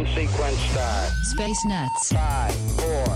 ignition 0.00 0.28
sequence 0.28 0.58
start. 0.70 1.08
Space 1.22 1.64
Nuts. 1.66 2.12
5, 2.12 2.54
4, 2.54 3.06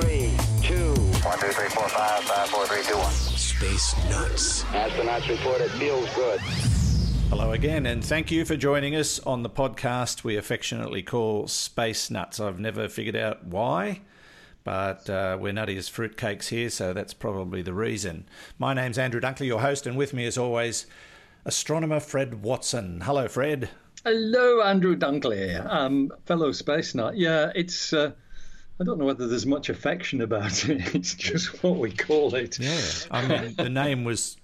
3, 0.00 0.32
2. 0.62 0.94
1, 0.94 1.38
2, 1.38 1.46
3, 1.46 1.68
4, 1.68 1.88
5, 1.88 2.24
5, 2.24 2.48
4, 2.48 2.66
3, 2.66 2.82
2, 2.84 2.96
1. 2.96 3.12
Space 3.12 3.94
Nuts. 4.08 4.62
Astronauts 4.64 5.28
report 5.28 5.60
it 5.60 5.70
feels 5.72 6.08
good. 6.14 6.40
Hello 7.30 7.52
again, 7.52 7.86
and 7.86 8.04
thank 8.04 8.30
you 8.30 8.44
for 8.44 8.56
joining 8.56 8.94
us 8.94 9.18
on 9.20 9.42
the 9.42 9.50
podcast 9.50 10.24
we 10.24 10.36
affectionately 10.36 11.02
call 11.02 11.48
Space 11.48 12.10
Nuts. 12.10 12.40
I've 12.40 12.60
never 12.60 12.88
figured 12.88 13.16
out 13.16 13.44
why, 13.44 14.00
but 14.64 15.10
uh, 15.10 15.36
we're 15.38 15.52
nutty 15.52 15.76
as 15.76 15.90
fruitcakes 15.90 16.48
here, 16.48 16.70
so 16.70 16.92
that's 16.92 17.14
probably 17.14 17.62
the 17.62 17.74
reason. 17.74 18.26
My 18.58 18.74
name's 18.74 18.98
Andrew 18.98 19.20
Dunkley, 19.20 19.46
your 19.46 19.60
host, 19.60 19.86
and 19.86 19.96
with 19.96 20.14
me, 20.14 20.24
as 20.26 20.38
always, 20.38 20.86
astronomer 21.44 22.00
Fred 22.00 22.42
Watson. 22.42 23.02
Hello, 23.02 23.28
Fred. 23.28 23.68
Hello, 24.04 24.62
Andrew 24.62 24.96
Dunkley, 24.96 25.64
um, 25.68 26.12
fellow 26.24 26.52
space 26.52 26.94
nut. 26.94 27.16
Yeah, 27.16 27.50
it's. 27.54 27.92
Uh, 27.92 28.12
I 28.80 28.84
don't 28.84 28.98
know 28.98 29.04
whether 29.04 29.26
there's 29.26 29.46
much 29.46 29.70
affection 29.70 30.20
about 30.20 30.64
it. 30.68 30.94
It's 30.94 31.14
just 31.14 31.62
what 31.62 31.76
we 31.76 31.90
call 31.90 32.34
it. 32.34 32.58
Yeah, 32.58 32.80
I 33.10 33.26
mean, 33.26 33.54
the 33.56 33.68
name 33.68 34.04
was 34.04 34.36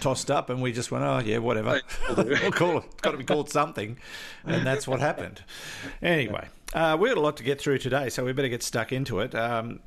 tossed 0.00 0.30
up, 0.30 0.50
and 0.50 0.60
we 0.60 0.72
just 0.72 0.90
went, 0.90 1.04
"Oh, 1.04 1.20
yeah, 1.20 1.38
whatever. 1.38 1.80
we'll 2.16 2.52
call 2.52 2.78
it. 2.78 2.84
It's 2.84 3.00
got 3.00 3.12
to 3.12 3.16
be 3.16 3.24
called 3.24 3.50
something," 3.50 3.96
and 4.44 4.66
that's 4.66 4.86
what 4.86 5.00
happened. 5.00 5.42
Anyway, 6.02 6.48
uh, 6.74 6.96
we 7.00 7.08
got 7.08 7.18
a 7.18 7.22
lot 7.22 7.36
to 7.38 7.42
get 7.44 7.60
through 7.60 7.78
today, 7.78 8.10
so 8.10 8.24
we 8.24 8.32
better 8.32 8.48
get 8.48 8.62
stuck 8.62 8.92
into 8.92 9.20
it. 9.20 9.34
Um, 9.34 9.80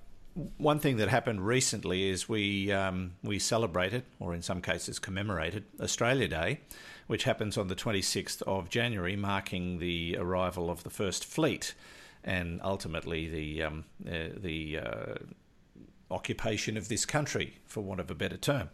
one 0.58 0.80
thing 0.80 0.98
that 0.98 1.10
happened 1.10 1.46
recently 1.46 2.10
is 2.10 2.28
we 2.28 2.72
um, 2.72 3.14
we 3.24 3.38
celebrated, 3.38 4.04
or 4.20 4.34
in 4.34 4.42
some 4.42 4.62
cases 4.62 4.98
commemorated, 4.98 5.66
Australia 5.80 6.28
Day, 6.28 6.62
which 7.08 7.24
happens 7.24 7.58
on 7.58 7.68
the 7.68 7.76
26th 7.76 8.42
of 8.44 8.70
January, 8.70 9.16
marking 9.16 9.80
the 9.80 10.18
arrival 10.20 10.70
of 10.70 10.84
the 10.84 10.90
first 10.90 11.26
fleet, 11.26 11.74
and 12.24 12.60
ultimately 12.64 13.28
the 13.28 13.64
um, 13.64 13.86
uh, 14.08 14.30
the 14.36 14.80
uh, 14.80 15.16
occupation 16.10 16.78
of 16.78 16.88
this 16.88 17.06
country, 17.06 17.58
for 17.66 17.82
want 17.82 18.00
of 18.00 18.10
a 18.10 18.16
better 18.16 18.38
term. 18.38 18.70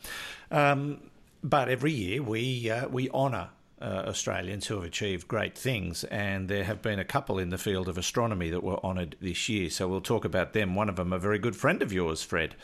Um, 0.50 1.12
but 1.44 1.70
every 1.70 1.92
year 1.92 2.22
we 2.22 2.70
uh, 2.70 2.88
we 2.88 3.10
honour 3.10 3.50
uh, 3.82 4.06
Australians 4.08 4.68
who 4.68 4.76
have 4.76 4.84
achieved 4.84 5.28
great 5.28 5.58
things, 5.58 6.04
and 6.06 6.48
there 6.48 6.64
have 6.64 6.82
been 6.82 7.00
a 7.00 7.06
couple 7.06 7.40
in 7.40 7.50
the 7.50 7.58
field 7.58 7.90
of 7.90 7.98
astronomy 7.98 8.50
that 8.50 8.64
were 8.64 8.84
honoured 8.84 9.16
this 9.22 9.50
year. 9.50 9.70
So 9.70 9.88
we'll 9.88 10.02
talk 10.02 10.24
about 10.26 10.54
them. 10.54 10.76
One 10.76 10.90
of 10.90 10.96
them, 10.96 11.12
a 11.14 11.20
very 11.20 11.40
good 11.40 11.56
friend 11.56 11.82
of 11.82 11.92
yours, 11.92 12.22
Fred. 12.24 12.56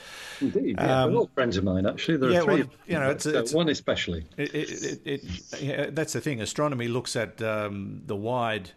Indeed, 0.41 0.75
yeah, 0.77 1.03
Um, 1.03 1.11
they're 1.11 1.19
all 1.19 1.29
friends 1.33 1.57
of 1.57 1.63
mine. 1.63 1.85
Actually, 1.85 2.17
there 2.17 2.29
are 2.29 2.33
yeah, 2.33 2.41
three. 2.41 2.53
well, 2.53 2.61
of 2.63 2.69
you 2.87 2.99
know, 2.99 3.09
it's 3.09 3.25
a- 3.25 3.29
uh, 3.29 3.39
it's- 3.39 3.53
one 3.53 3.69
especially. 3.69 4.25
It, 4.37 4.53
it, 4.55 4.69
it, 4.83 5.01
it, 5.05 5.61
yeah, 5.61 5.85
that's 5.91 6.13
the 6.13 6.21
thing. 6.21 6.41
Astronomy 6.41 6.87
looks 6.87 7.15
at 7.15 7.41
um, 7.41 8.01
the 8.05 8.15
wide 8.15 8.71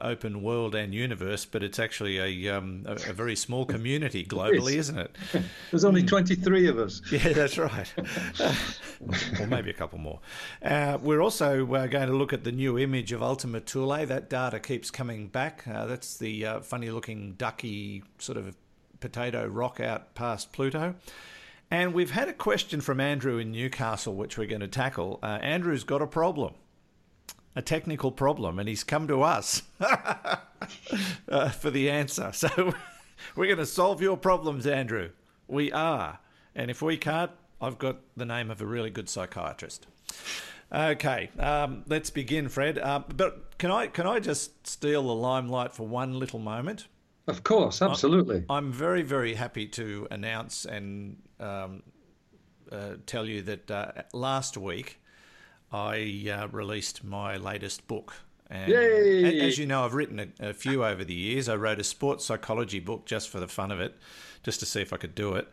open 0.00 0.42
world 0.42 0.74
and 0.74 0.94
universe, 0.94 1.44
but 1.44 1.62
it's 1.62 1.78
actually 1.78 2.18
a, 2.46 2.56
um, 2.56 2.84
a, 2.86 2.92
a 3.10 3.12
very 3.12 3.36
small 3.36 3.64
community 3.74 4.24
globally, 4.24 4.74
isn't 4.74 4.98
it? 4.98 5.16
There's 5.70 5.84
only 5.84 6.02
23 6.02 6.68
of 6.68 6.78
us. 6.78 7.00
Yeah, 7.10 7.32
that's 7.32 7.58
right. 7.58 7.92
or 9.40 9.46
maybe 9.46 9.70
a 9.70 9.74
couple 9.74 9.98
more. 9.98 10.20
Uh, 10.62 10.98
we're 11.02 11.20
also 11.20 11.66
uh, 11.74 11.86
going 11.86 12.08
to 12.08 12.14
look 12.14 12.32
at 12.32 12.44
the 12.44 12.52
new 12.52 12.78
image 12.78 13.12
of 13.12 13.22
Ultima 13.22 13.60
Thule. 13.60 14.06
That 14.06 14.30
data 14.30 14.60
keeps 14.60 14.90
coming 14.90 15.26
back. 15.26 15.64
Uh, 15.66 15.86
that's 15.86 16.16
the 16.18 16.46
uh, 16.46 16.60
funny 16.60 16.90
looking 16.90 17.34
ducky 17.36 18.04
sort 18.18 18.38
of 18.38 18.56
potato 19.00 19.46
rock 19.46 19.80
out 19.80 20.14
past 20.14 20.52
Pluto. 20.52 20.94
And 21.70 21.94
we've 21.94 22.10
had 22.10 22.28
a 22.28 22.32
question 22.32 22.80
from 22.80 23.00
Andrew 23.00 23.38
in 23.38 23.52
Newcastle, 23.52 24.14
which 24.14 24.36
we're 24.36 24.48
going 24.48 24.60
to 24.60 24.68
tackle. 24.68 25.20
Uh, 25.22 25.38
Andrew's 25.40 25.84
got 25.84 26.02
a 26.02 26.06
problem, 26.06 26.54
a 27.54 27.62
technical 27.62 28.12
problem, 28.12 28.58
and 28.58 28.68
he's 28.68 28.84
come 28.84 29.08
to 29.08 29.22
us 29.22 29.62
uh, 29.80 31.48
for 31.50 31.70
the 31.70 31.90
answer. 31.90 32.32
So 32.40 32.74
we're 33.36 33.46
going 33.46 33.58
to 33.58 33.66
solve 33.66 34.00
your 34.00 34.16
problems, 34.16 34.66
Andrew. 34.66 35.10
We 35.46 35.70
are. 35.72 36.20
And 36.54 36.70
if 36.70 36.80
we 36.80 36.96
can't, 36.96 37.30
I've 37.60 37.78
got 37.78 37.98
the 38.16 38.24
name 38.24 38.50
of 38.50 38.60
a 38.60 38.66
really 38.66 38.90
good 38.90 39.08
psychiatrist. 39.08 39.86
Okay, 40.72 41.30
um, 41.38 41.84
let's 41.88 42.10
begin, 42.10 42.48
Fred. 42.48 42.78
Uh, 42.78 43.02
but 43.14 43.58
can 43.58 43.70
I 43.70 43.88
can 43.88 44.06
I 44.06 44.20
just 44.20 44.66
steal 44.66 45.02
the 45.02 45.14
limelight 45.14 45.72
for 45.72 45.86
one 45.86 46.18
little 46.18 46.38
moment? 46.38 46.86
Of 47.26 47.42
course, 47.42 47.82
absolutely. 47.82 48.44
I'm 48.48 48.72
very 48.72 49.02
very 49.02 49.34
happy 49.34 49.66
to 49.68 50.06
announce 50.10 50.64
and 50.64 51.16
um, 51.40 51.82
uh, 52.70 52.94
tell 53.06 53.26
you 53.26 53.42
that 53.42 53.70
uh, 53.70 53.92
last 54.12 54.56
week 54.56 54.99
I 55.72 56.30
uh, 56.32 56.48
released 56.48 57.04
my 57.04 57.36
latest 57.36 57.86
book. 57.86 58.14
And 58.48 58.68
Yay! 58.68 59.40
as 59.40 59.58
you 59.58 59.66
know, 59.66 59.84
I've 59.84 59.94
written 59.94 60.32
a, 60.40 60.48
a 60.48 60.52
few 60.52 60.84
over 60.84 61.04
the 61.04 61.14
years. 61.14 61.48
I 61.48 61.54
wrote 61.54 61.78
a 61.78 61.84
sports 61.84 62.24
psychology 62.24 62.80
book 62.80 63.06
just 63.06 63.28
for 63.28 63.38
the 63.38 63.46
fun 63.46 63.70
of 63.70 63.80
it, 63.80 63.96
just 64.42 64.58
to 64.60 64.66
see 64.66 64.80
if 64.80 64.92
I 64.92 64.96
could 64.96 65.14
do 65.14 65.34
it. 65.34 65.46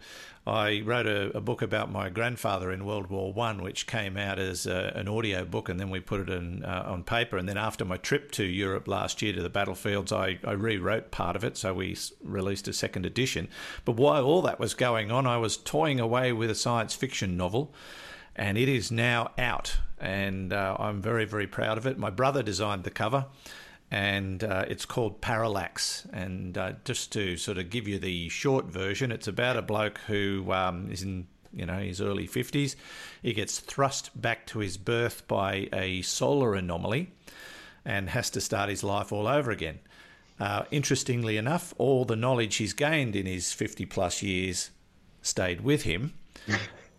I 0.48 0.82
wrote 0.84 1.06
a, 1.06 1.38
a 1.38 1.42
book 1.42 1.62
about 1.62 1.92
my 1.92 2.10
grandfather 2.10 2.72
in 2.72 2.86
World 2.86 3.08
War 3.08 3.32
One, 3.32 3.62
which 3.62 3.86
came 3.86 4.18
out 4.18 4.40
as 4.40 4.66
a, 4.66 4.94
an 4.96 5.08
audio 5.08 5.46
book, 5.46 5.70
and 5.70 5.80
then 5.80 5.92
we 5.92 6.00
put 6.00 6.22
it 6.22 6.30
in, 6.30 6.64
uh, 6.64 6.86
on 6.88 7.04
paper. 7.04 7.38
And 7.38 7.48
then 7.48 7.58
after 7.58 7.86
my 7.86 7.98
trip 7.98 8.32
to 8.32 8.44
Europe 8.46 8.88
last 8.88 9.22
year 9.22 9.34
to 9.34 9.44
the 9.44 9.50
battlefields, 9.50 10.12
I, 10.12 10.40
I 10.44 10.54
rewrote 10.54 11.12
part 11.12 11.36
of 11.36 11.44
it, 11.44 11.56
so 11.58 11.76
we 11.76 11.98
released 12.24 12.68
a 12.68 12.74
second 12.74 13.06
edition. 13.06 13.50
But 13.86 13.98
while 13.98 14.24
all 14.24 14.42
that 14.44 14.60
was 14.60 14.74
going 14.74 15.12
on, 15.12 15.28
I 15.28 15.38
was 15.38 15.58
toying 15.58 16.00
away 16.00 16.32
with 16.32 16.50
a 16.50 16.56
science 16.56 16.96
fiction 16.96 17.38
novel 17.38 17.74
and 18.38 18.58
it 18.58 18.70
is 18.70 18.92
now 18.92 19.32
out. 19.38 19.78
And 20.00 20.54
uh, 20.54 20.78
I'm 20.80 21.02
very, 21.02 21.26
very 21.26 21.48
proud 21.48 21.78
of 21.78 21.88
it. 21.88 21.98
My 21.98 22.12
brother 22.12 22.44
designed 22.44 22.84
the 22.84 22.92
cover, 22.92 23.26
and 23.90 24.44
uh, 24.44 24.66
it's 24.68 24.86
called 24.86 25.22
Parallax. 25.22 26.06
And 26.14 26.58
uh, 26.58 26.74
just 26.86 27.12
to 27.14 27.36
sort 27.36 27.58
of 27.58 27.70
give 27.72 27.88
you 27.88 27.98
the 27.98 28.30
short 28.30 28.66
version, 28.66 29.12
it's 29.12 29.28
about 29.28 29.58
a 29.58 29.62
bloke 29.62 29.98
who 30.08 30.52
um, 30.52 30.92
is 30.92 31.02
in 31.02 31.28
you 31.52 31.66
know 31.66 31.80
his 31.80 32.00
early 32.00 32.28
50s. 32.28 32.76
He 33.24 33.34
gets 33.34 33.60
thrust 33.60 34.20
back 34.20 34.46
to 34.48 34.60
his 34.60 34.78
birth 34.78 35.28
by 35.28 35.68
a 35.74 36.04
solar 36.04 36.54
anomaly, 36.54 37.12
and 37.84 38.10
has 38.10 38.30
to 38.32 38.42
start 38.42 38.70
his 38.70 38.84
life 38.84 39.12
all 39.12 39.28
over 39.28 39.50
again. 39.50 39.80
Uh, 40.40 40.66
interestingly 40.70 41.38
enough, 41.38 41.74
all 41.80 42.06
the 42.06 42.16
knowledge 42.16 42.58
he's 42.58 42.74
gained 42.74 43.16
in 43.16 43.26
his 43.26 43.52
50 43.54 43.88
plus 43.88 44.22
years 44.22 44.70
stayed 45.24 45.62
with 45.62 45.82
him. 45.82 46.14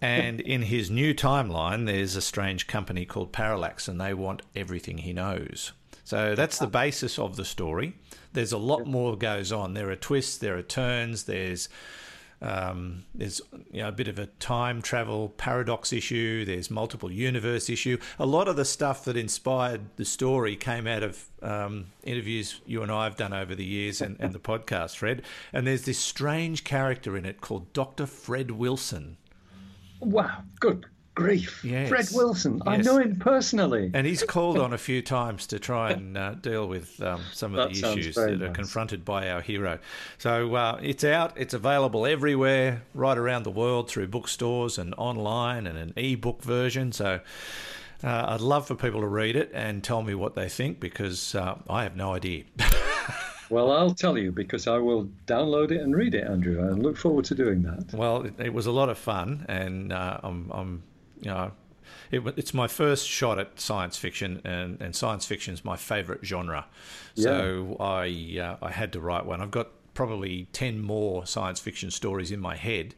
And 0.01 0.41
in 0.41 0.63
his 0.63 0.91
new 0.91 1.15
timeline, 1.15 1.87
there's 1.87 2.17
a 2.17 2.23
strange 2.23 2.67
company 2.67 3.05
called 3.05 3.33
Parallax, 3.33 3.89
and 3.89 4.01
they 4.01 4.15
want 4.15 4.43
everything 4.55 4.99
he 4.99 5.13
knows. 5.13 5.73
So 6.05 6.35
that's 6.35 6.59
the 6.59 6.67
basis 6.67 7.19
of 7.19 7.37
the 7.37 7.45
story. 7.45 7.95
There's 8.33 8.53
a 8.53 8.59
lot 8.59 8.87
more 8.87 9.17
goes 9.17 9.53
on. 9.53 9.75
There 9.75 9.91
are 9.91 9.97
twists, 9.97 10.39
there 10.39 10.57
are 10.57 10.63
turns, 10.63 11.25
there's 11.25 11.69
um, 12.41 13.05
there's 13.15 13.41
you 13.73 13.83
know, 13.83 13.89
a 13.89 13.93
bit 13.93 14.09
of 14.09 14.19
a 14.19 14.27
time 14.27 14.81
travel 14.81 15.31
paradox 15.31 15.93
issue. 15.93 16.45
There's 16.45 16.71
multiple 16.71 17.11
universe 17.11 17.69
issue. 17.69 17.99
A 18.19 18.27
lot 18.27 18.49
of 18.49 18.57
the 18.57 18.65
stuff 18.65 19.05
that 19.05 19.17
inspired 19.17 19.97
the 19.97 20.05
story 20.05 20.55
came 20.55 20.87
out 20.87 21.03
of 21.03 21.27
um, 21.43 21.87
interviews 22.05 22.61
you 22.65 22.83
and 22.83 22.93
I 22.93 23.05
have 23.05 23.17
done 23.17 23.33
over 23.33 23.55
the 23.55 23.65
years 23.65 24.01
and, 24.01 24.17
and 24.21 24.33
the 24.33 24.39
podcast, 24.39 24.97
Fred. 24.97 25.23
And 25.53 25.67
there's 25.67 25.83
this 25.83 25.99
strange 25.99 26.65
character 26.65 27.17
in 27.17 27.25
it 27.25 27.41
called 27.41 27.73
Dr. 27.73 28.06
Fred 28.06 28.53
Wilson. 28.53 29.17
Wow, 30.00 30.43
good 30.61 30.87
grief. 31.19 31.65
Yes. 31.65 31.89
Fred 31.89 32.09
Wilson. 32.12 32.62
I 32.65 32.77
know 32.77 32.99
him 32.99 33.17
personally. 33.17 33.91
And 33.93 34.06
he's 34.06 34.23
called 34.23 34.56
on 34.67 34.73
a 34.73 34.79
few 34.79 35.03
times 35.03 35.49
to 35.49 35.59
try 35.59 35.91
and 35.91 36.17
uh, 36.17 36.35
deal 36.35 36.69
with 36.69 37.03
um, 37.03 37.23
some 37.33 37.55
of 37.55 37.56
That 37.56 37.75
the 37.75 37.89
issues 37.89 38.15
very 38.15 38.37
that 38.37 38.50
are 38.50 38.53
confronted 38.53 39.05
by 39.05 39.29
our 39.31 39.41
hero. 39.41 39.81
So 40.19 40.55
uh, 40.55 40.79
it's 40.81 41.03
out, 41.03 41.33
it's 41.37 41.55
available 41.55 42.06
everywhere, 42.06 42.83
right 42.95 43.19
around 43.19 43.43
the 43.43 43.50
world 43.50 43.91
through 43.91 44.06
bookstores 44.09 44.79
and 44.79 44.95
online 44.97 45.67
and 45.67 45.77
an 45.77 45.93
e-book 45.97 46.41
version. 46.43 46.93
So 46.93 47.21
uh, 48.05 48.25
I'd 48.29 48.41
love 48.41 48.69
for 48.69 48.77
people 48.77 49.01
to 49.01 49.09
read 49.09 49.35
it 49.35 49.51
and 49.53 49.83
tell 49.83 50.03
me 50.03 50.15
what 50.15 50.37
they 50.37 50.49
think 50.49 50.79
because 50.79 51.35
uh, 51.35 51.56
I 51.69 51.83
have 51.83 51.97
no 51.97 52.15
idea. 52.15 52.44
Well, 53.50 53.71
I'll 53.73 53.95
tell 53.95 54.19
you 54.19 54.33
because 54.33 54.67
I 54.67 54.79
will 54.79 55.09
download 55.27 55.71
it 55.71 55.81
and 55.81 55.97
read 55.97 56.15
it, 56.15 56.27
Andrew. 56.27 56.67
I 56.67 56.71
look 56.73 56.97
forward 56.97 57.25
to 57.27 57.35
doing 57.35 57.62
that. 57.62 57.95
Well, 57.95 58.23
it, 58.23 58.35
it 58.39 58.53
was 58.53 58.67
a 58.67 58.73
lot 58.73 58.89
of 58.89 58.99
fun, 58.99 59.47
and 59.49 59.93
uh, 59.93 60.21
I'm, 60.23 60.50
I'm, 60.53 60.83
you 61.21 61.31
know, 61.31 61.53
it, 62.11 62.23
it's 62.37 62.53
my 62.53 62.69
first 62.69 63.09
shot 63.09 63.39
at 63.39 63.59
science 63.61 63.97
fiction, 63.97 64.41
and, 64.45 64.81
and 64.81 64.95
science 64.95 65.27
fiction 65.27 65.55
is 65.55 65.65
my 65.65 65.77
favourite 65.77 66.25
genre. 66.25 66.67
So 67.15 67.77
I 67.81 68.39
uh, 68.41 68.65
I 68.65 68.71
had 68.71 68.93
to 68.93 69.00
write 69.00 69.27
one. 69.27 69.41
I've 69.41 69.51
got 69.51 69.69
probably 69.94 70.47
ten 70.53 70.81
more 70.81 71.27
science 71.27 71.59
fiction 71.59 71.91
stories 71.91 72.31
in 72.31 72.41
my 72.41 72.55
head 72.55 72.94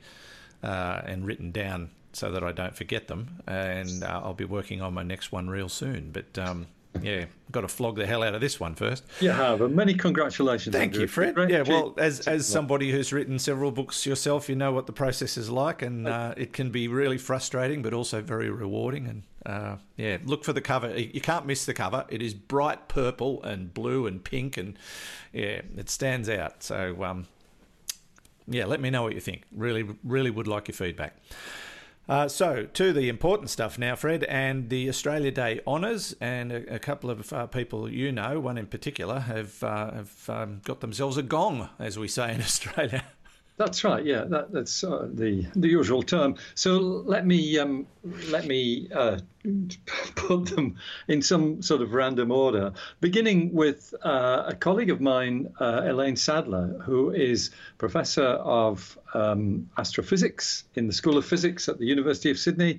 uh, 0.62 1.00
and 1.06 1.26
written 1.26 1.50
down 1.50 1.90
so 2.12 2.30
that 2.32 2.44
I 2.44 2.52
don't 2.52 2.76
forget 2.76 3.08
them. 3.08 3.40
And 3.46 4.02
uh, 4.02 4.20
I'll 4.22 4.34
be 4.34 4.44
working 4.44 4.82
on 4.82 4.92
my 4.94 5.02
next 5.02 5.32
one 5.32 5.48
real 5.48 5.68
soon. 5.68 6.10
But 6.12 6.38
um, 6.38 6.66
yeah, 7.00 7.26
got 7.50 7.62
to 7.62 7.68
flog 7.68 7.96
the 7.96 8.06
hell 8.06 8.22
out 8.22 8.34
of 8.34 8.40
this 8.40 8.58
one 8.58 8.74
first. 8.74 9.04
You 9.20 9.30
have, 9.30 9.60
and 9.60 9.74
many 9.74 9.94
congratulations. 9.94 10.74
Thank 10.74 10.90
Andrew. 10.92 11.02
you, 11.02 11.08
Fred. 11.08 11.34
Great 11.34 11.50
Yeah, 11.50 11.62
well, 11.62 11.94
as 11.98 12.20
as 12.26 12.46
somebody 12.46 12.90
who's 12.90 13.12
written 13.12 13.38
several 13.38 13.70
books 13.70 14.04
yourself, 14.06 14.48
you 14.48 14.56
know 14.56 14.72
what 14.72 14.86
the 14.86 14.92
process 14.92 15.36
is 15.36 15.50
like, 15.50 15.82
and 15.82 16.08
uh, 16.08 16.34
it 16.36 16.52
can 16.52 16.70
be 16.70 16.88
really 16.88 17.18
frustrating, 17.18 17.82
but 17.82 17.94
also 17.94 18.20
very 18.20 18.50
rewarding. 18.50 19.06
And 19.06 19.22
uh, 19.46 19.76
yeah, 19.96 20.18
look 20.24 20.44
for 20.44 20.52
the 20.52 20.60
cover. 20.60 20.98
You 20.98 21.20
can't 21.20 21.46
miss 21.46 21.64
the 21.64 21.74
cover. 21.74 22.04
It 22.08 22.22
is 22.22 22.34
bright 22.34 22.88
purple 22.88 23.42
and 23.42 23.72
blue 23.72 24.06
and 24.06 24.22
pink, 24.22 24.56
and 24.56 24.78
yeah, 25.32 25.62
it 25.76 25.88
stands 25.88 26.28
out. 26.28 26.62
So 26.62 27.02
um, 27.04 27.26
yeah, 28.46 28.66
let 28.66 28.80
me 28.80 28.90
know 28.90 29.02
what 29.02 29.14
you 29.14 29.20
think. 29.20 29.44
Really, 29.52 29.88
really 30.02 30.30
would 30.30 30.48
like 30.48 30.68
your 30.68 30.74
feedback. 30.74 31.16
Uh, 32.08 32.26
so, 32.26 32.64
to 32.64 32.92
the 32.92 33.08
important 33.08 33.50
stuff 33.50 33.78
now, 33.78 33.94
Fred, 33.94 34.24
and 34.24 34.68
the 34.68 34.88
Australia 34.88 35.30
Day 35.30 35.60
honours, 35.64 36.14
and 36.20 36.50
a, 36.50 36.74
a 36.74 36.78
couple 36.80 37.08
of 37.08 37.32
uh, 37.32 37.46
people 37.46 37.88
you 37.88 38.10
know, 38.10 38.40
one 38.40 38.58
in 38.58 38.66
particular, 38.66 39.20
have 39.20 39.62
uh, 39.62 39.92
have 39.92 40.28
um, 40.28 40.60
got 40.64 40.80
themselves 40.80 41.16
a 41.16 41.22
gong, 41.22 41.68
as 41.78 41.98
we 41.98 42.08
say 42.08 42.34
in 42.34 42.40
Australia. 42.40 43.04
That's 43.60 43.84
right. 43.84 44.02
Yeah, 44.02 44.24
that, 44.24 44.52
that's 44.52 44.82
uh, 44.82 45.06
the 45.12 45.46
the 45.54 45.68
usual 45.68 46.02
term. 46.02 46.36
So 46.54 46.78
let 46.78 47.26
me 47.26 47.58
um, 47.58 47.86
let 48.30 48.46
me 48.46 48.88
uh, 48.90 49.18
put 50.16 50.46
them 50.46 50.76
in 51.08 51.20
some 51.20 51.60
sort 51.60 51.82
of 51.82 51.92
random 51.92 52.32
order, 52.32 52.72
beginning 53.02 53.52
with 53.52 53.94
uh, 54.02 54.44
a 54.46 54.54
colleague 54.54 54.88
of 54.88 55.02
mine, 55.02 55.52
Elaine 55.60 56.16
Sadler, 56.16 56.80
who 56.86 57.10
is 57.10 57.50
professor 57.76 58.24
of 58.24 58.98
um, 59.14 59.68
astrophysics 59.78 60.64
in 60.74 60.86
the 60.86 60.92
School 60.92 61.16
of 61.16 61.24
Physics 61.24 61.68
at 61.68 61.78
the 61.78 61.86
University 61.86 62.30
of 62.30 62.38
Sydney, 62.38 62.78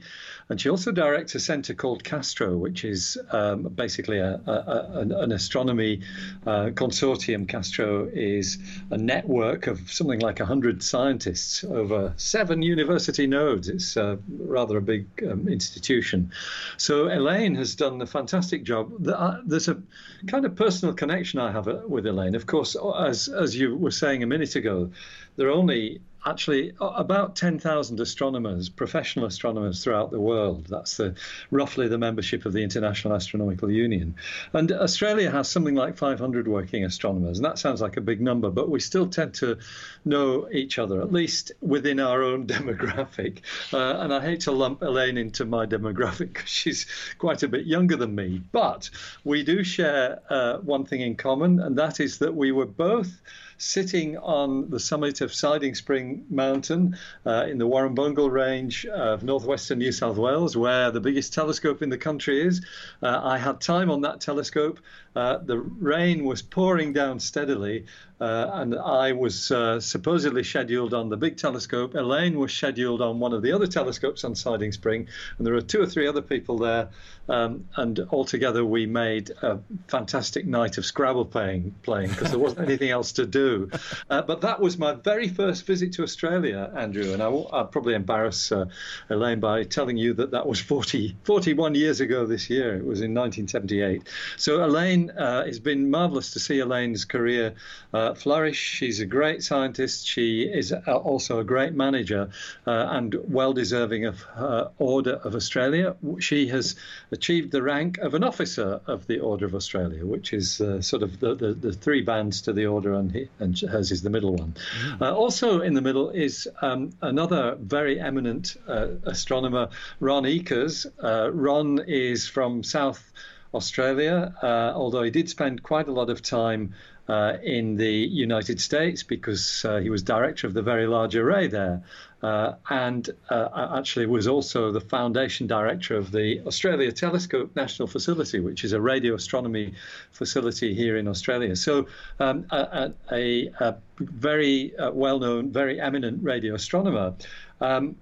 and 0.50 0.60
she 0.60 0.70
also 0.70 0.92
directs 0.92 1.36
a 1.36 1.40
centre 1.40 1.74
called 1.74 2.04
CAASTRO, 2.04 2.58
which 2.58 2.84
is 2.84 3.18
um, 3.32 3.64
basically 3.64 4.20
a, 4.20 4.42
a, 4.46 4.52
a, 4.52 5.00
an- 5.00 5.32
astronomy 5.32 6.02
uh, 6.46 6.70
consortium. 6.74 7.48
CAASTRO 7.48 8.10
is 8.14 8.58
a 8.90 8.98
network 8.98 9.68
of 9.68 9.92
something 9.92 10.20
like 10.20 10.40
100 10.40 10.84
scientists 10.84 11.64
over 11.64 12.14
seven 12.18 12.62
university 12.62 13.28
nodes. 13.28 13.70
It's 13.70 13.98
uh, 13.98 14.18
rather 14.38 14.78
a 14.78 14.82
big 14.82 15.08
um, 15.30 15.48
institution. 15.48 16.32
So 16.78 17.08
Elaine 17.08 17.56
has 17.56 17.76
done 17.76 18.02
a 18.02 18.06
fantastic 18.06 18.64
job. 18.64 19.08
Uh, 19.08 19.38
There's 19.46 19.68
a 19.68 19.82
kind 20.28 20.46
of 20.46 20.56
personal 20.56 20.94
connection 20.94 21.40
I 21.40 21.52
have 21.52 21.68
uh, 21.68 21.82
with 21.88 22.06
Elaine. 22.06 22.36
Of 22.36 22.46
course, 22.46 22.76
as 23.00 23.28
as 23.28 23.56
you 23.56 23.76
were 23.76 23.92
saying 23.92 24.24
a 24.24 24.28
minute 24.28 24.56
ago, 24.56 24.92
there 25.36 25.48
are 25.48 25.52
only 25.52 26.02
actually 26.26 26.74
about 26.80 27.36
10,000 27.36 28.00
astronomers, 28.00 28.70
professional 28.70 29.26
astronomers 29.26 29.84
throughout 29.84 30.12
the 30.12 30.20
world. 30.20 30.68
That's 30.68 30.98
the 30.98 31.16
roughly 31.50 31.88
the 31.88 31.98
membership 31.98 32.46
of 32.46 32.54
the 32.54 32.64
International 32.64 33.16
Astronomical 33.16 33.72
Union. 33.72 34.16
And 34.54 34.72
Australia 34.72 35.32
has 35.32 35.50
something 35.50 35.74
like 35.74 35.98
500 35.98 36.48
working 36.48 36.84
astronomers, 36.84 37.40
and 37.40 37.46
that 37.46 37.58
sounds 37.58 37.82
like 37.82 37.98
a 37.98 38.02
big 38.02 38.22
number, 38.22 38.52
but 38.52 38.70
we 38.70 38.80
still 38.80 39.08
tend 39.08 39.34
to 39.36 39.58
know 40.06 40.48
each 40.52 40.78
other, 40.78 41.02
at 41.02 41.12
least 41.12 41.52
within 41.62 42.00
our 42.00 42.22
own 42.22 42.46
demographic. 42.48 43.40
Uh, 43.74 44.00
and 44.00 44.14
I 44.14 44.22
hate 44.22 44.42
to 44.42 44.52
lump 44.52 44.82
Elaine 44.82 45.18
into 45.18 45.46
my 45.46 45.66
demographic 45.66 46.34
because 46.34 46.50
she's 46.50 46.86
quite 47.18 47.42
a 47.44 47.48
bit 47.48 47.66
younger 47.66 47.96
than 47.96 48.14
me, 48.14 48.42
but 48.52 48.90
we 49.24 49.44
do 49.44 49.64
share 49.64 50.20
uh, 50.30 50.58
one 50.58 50.86
thing 50.86 51.02
in 51.02 51.16
common, 51.16 51.60
and 51.60 51.78
that 51.78 52.00
is 52.00 52.20
that 52.20 52.36
we 52.36 52.52
were 52.52 52.66
both 52.66 53.22
sitting 53.62 54.18
on 54.18 54.70
the 54.72 54.80
summit 54.80 55.22
of 55.22 55.32
Siding 55.32 55.76
Spring 55.76 56.26
Mountain 56.32 56.98
uh, 57.28 57.46
in 57.48 57.60
the 57.60 57.68
Warrumbungle 57.68 58.32
Range 58.32 58.88
of 58.88 59.24
northwestern 59.24 59.78
New 59.78 59.92
South 59.92 60.18
Wales, 60.18 60.58
where 60.58 60.90
the 60.90 61.00
biggest 61.00 61.32
telescope 61.32 61.84
in 61.84 61.90
the 61.90 61.98
country 61.98 62.42
is. 62.42 62.66
Uh, 63.04 63.22
I 63.24 63.38
had 63.38 63.62
time 63.62 63.92
on 63.92 64.02
that 64.02 64.20
telescope. 64.20 64.80
Uh, 65.16 65.38
the 65.38 65.58
rain 65.58 66.24
was 66.24 66.42
pouring 66.42 66.94
down 66.94 67.20
steadily, 67.20 67.86
uh, 68.22 68.52
and 68.54 68.76
I 68.76 69.14
was 69.14 69.50
uh, 69.52 69.80
supposedly 69.80 70.44
scheduled 70.44 70.94
on 70.94 71.10
the 71.10 71.18
big 71.18 71.38
telescope. 71.38 71.96
Elaine 71.96 72.38
was 72.38 72.54
scheduled 72.54 73.02
on 73.02 73.20
one 73.20 73.34
of 73.34 73.42
the 73.42 73.52
other 73.52 73.66
telescopes 73.66 74.24
on 74.24 74.36
Siding 74.36 74.72
Spring, 74.72 75.08
and 75.38 75.48
there 75.48 75.56
were 75.56 75.62
two 75.62 75.82
or 75.82 75.88
three 75.88 76.08
other 76.08 76.22
people 76.22 76.60
there. 76.60 76.90
Um, 77.28 77.66
and 77.78 78.00
altogether, 78.12 78.64
we 78.66 78.86
made 78.86 79.32
a 79.42 79.60
fantastic 79.88 80.46
night 80.46 80.78
of 80.78 80.86
Scrabble 80.86 81.26
playing, 81.26 81.74
playing 81.82 82.10
because 82.10 82.30
there 82.30 82.40
wasn't 82.40 82.68
anything 82.68 82.90
else 82.90 83.14
to 83.14 83.26
do. 83.26 83.72
Uh, 84.10 84.22
but 84.22 84.42
that 84.42 84.60
was 84.60 84.78
my 84.78 84.94
very 84.94 85.30
first 85.30 85.66
visit 85.66 85.94
to 85.94 86.04
Australia, 86.04 86.72
Andrew, 86.76 87.14
and 87.14 87.24
I 87.24 87.30
will, 87.30 87.50
I'll 87.54 87.66
probably 87.66 87.94
embarrass 87.94 88.52
uh, 88.52 88.66
Elaine 89.10 89.40
by 89.40 89.64
telling 89.64 89.98
you 89.98 90.14
that 90.16 90.32
that 90.32 90.46
was 90.46 90.60
40, 90.60 91.16
41 91.24 91.74
years 91.74 92.02
ago 92.02 92.26
this 92.26 92.50
year. 92.50 92.76
It 92.76 92.86
was 92.86 93.02
in 93.02 93.14
1978. 93.14 94.04
So 94.38 94.64
Elaine, 94.64 95.01
uh, 95.10 95.44
it's 95.46 95.60
been 95.60 95.90
marvelous 95.90 96.32
to 96.34 96.40
see 96.40 96.60
Elaine's 96.60 97.06
career 97.06 97.56
uh, 97.94 98.14
flourish. 98.14 98.58
She's 98.58 99.00
a 99.00 99.06
great 99.06 99.44
scientist. 99.44 100.08
She 100.08 100.44
is 100.44 100.72
also 100.72 101.40
a 101.40 101.44
great 101.44 101.74
manager 101.74 102.30
uh, 102.68 102.72
and 102.72 103.16
well 103.28 103.54
deserving 103.54 104.06
of 104.06 104.22
her 104.22 104.72
Order 104.78 105.16
of 105.24 105.36
Australia. 105.36 105.96
She 106.20 106.48
has 106.48 106.76
achieved 107.12 107.52
the 107.52 107.62
rank 107.62 107.98
of 107.98 108.14
an 108.14 108.24
officer 108.24 108.82
of 108.86 109.08
the 109.08 109.20
Order 109.20 109.46
of 109.46 109.56
Australia, 109.56 110.06
which 110.06 110.34
is 110.34 110.62
uh, 110.62 110.82
sort 110.82 111.04
of 111.04 111.20
the, 111.20 111.36
the, 111.36 111.54
the 111.54 111.74
three 111.74 112.02
bands 112.02 112.42
to 112.42 112.54
the 112.54 112.66
order, 112.66 112.94
and, 112.94 113.12
he, 113.12 113.30
and 113.40 113.60
hers 113.60 113.92
is 113.92 114.02
the 114.02 114.10
middle 114.10 114.36
one. 114.36 114.56
Uh, 115.00 115.14
also 115.14 115.62
in 115.62 115.74
the 115.74 115.82
middle 115.82 116.10
is 116.10 116.48
um, 116.62 116.92
another 117.02 117.56
very 117.60 118.00
eminent 118.00 118.58
uh, 118.68 118.88
astronomer, 119.04 119.70
Ron 120.00 120.24
Ekers. 120.24 120.86
Uh, 121.02 121.32
Ron 121.32 121.80
is 121.88 122.28
from 122.28 122.64
South 122.64 123.12
Australia, 123.54 124.34
uh, 124.42 124.72
although 124.76 125.04
he 125.04 125.12
did 125.12 125.30
spend 125.30 125.62
quite 125.62 125.88
a 125.88 125.92
lot 125.92 126.10
of 126.10 126.22
time 126.22 126.74
uh, 127.12 127.38
in 127.44 127.76
the 127.76 127.92
United 127.92 128.62
States 128.62 129.04
because 129.04 129.66
uh, 129.66 129.78
he 129.80 129.90
was 129.90 130.02
director 130.02 130.48
of 130.48 130.54
the 130.54 130.62
Very 130.62 130.88
Large 130.88 131.16
Array 131.18 131.48
there. 131.48 131.84
Uh, 132.24 132.54
and 132.70 133.10
uh, 133.32 133.76
actually 133.78 134.06
was 134.06 134.28
also 134.28 134.72
the 134.72 134.80
foundation 134.80 135.48
director 135.48 135.98
of 135.98 136.12
the 136.12 136.40
Australia 136.46 136.92
Telescope 136.92 137.56
National 137.56 137.88
Facility, 137.88 138.40
which 138.40 138.64
is 138.64 138.74
a 138.74 138.80
radio 138.80 139.16
astronomy 139.16 139.74
facility 140.12 140.76
here 140.76 140.98
in 140.98 141.08
Australia. 141.08 141.56
So, 141.56 141.88
um, 142.20 142.46
a, 142.52 142.94
a, 143.12 143.52
a 143.60 143.76
very 144.00 144.78
uh, 144.78 144.92
well 144.92 145.18
known, 145.20 145.52
very 145.52 145.82
eminent 145.82 146.24
radio 146.24 146.54
astronomer. 146.54 147.16
Um, 147.60 147.96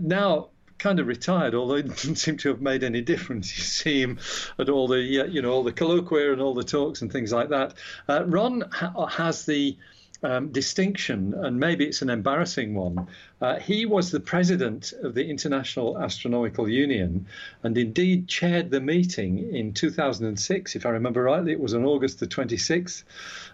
now, 0.00 0.49
kind 0.80 0.98
of 0.98 1.06
retired, 1.06 1.54
although 1.54 1.76
it 1.76 1.88
doesn't 1.96 2.16
seem 2.16 2.36
to 2.38 2.48
have 2.48 2.60
made 2.60 2.82
any 2.82 3.00
difference. 3.00 3.56
You 3.56 3.62
see 3.62 4.00
him 4.00 4.18
at 4.58 4.68
all 4.68 4.88
the, 4.88 5.20
uh, 5.20 5.24
you 5.26 5.42
know, 5.42 5.52
all 5.52 5.62
the 5.62 5.72
colloquia 5.72 6.32
and 6.32 6.40
all 6.40 6.54
the 6.54 6.64
talks 6.64 7.02
and 7.02 7.12
things 7.12 7.32
like 7.32 7.50
that. 7.50 7.74
Uh, 8.08 8.24
Ron 8.26 8.64
ha- 8.72 9.06
has 9.06 9.46
the 9.46 9.76
um, 10.22 10.48
distinction, 10.48 11.34
and 11.34 11.58
maybe 11.58 11.86
it's 11.86 12.02
an 12.02 12.10
embarrassing 12.10 12.74
one. 12.74 13.06
Uh, 13.40 13.58
he 13.58 13.86
was 13.86 14.10
the 14.10 14.20
president 14.20 14.92
of 15.02 15.14
the 15.14 15.26
International 15.26 15.98
Astronomical 15.98 16.68
Union 16.68 17.26
and 17.62 17.76
indeed 17.78 18.28
chaired 18.28 18.70
the 18.70 18.80
meeting 18.80 19.54
in 19.54 19.72
2006, 19.72 20.76
if 20.76 20.84
I 20.84 20.90
remember 20.90 21.22
rightly. 21.22 21.52
It 21.52 21.60
was 21.60 21.74
on 21.74 21.84
August 21.84 22.20
the 22.20 22.26
26th 22.26 23.04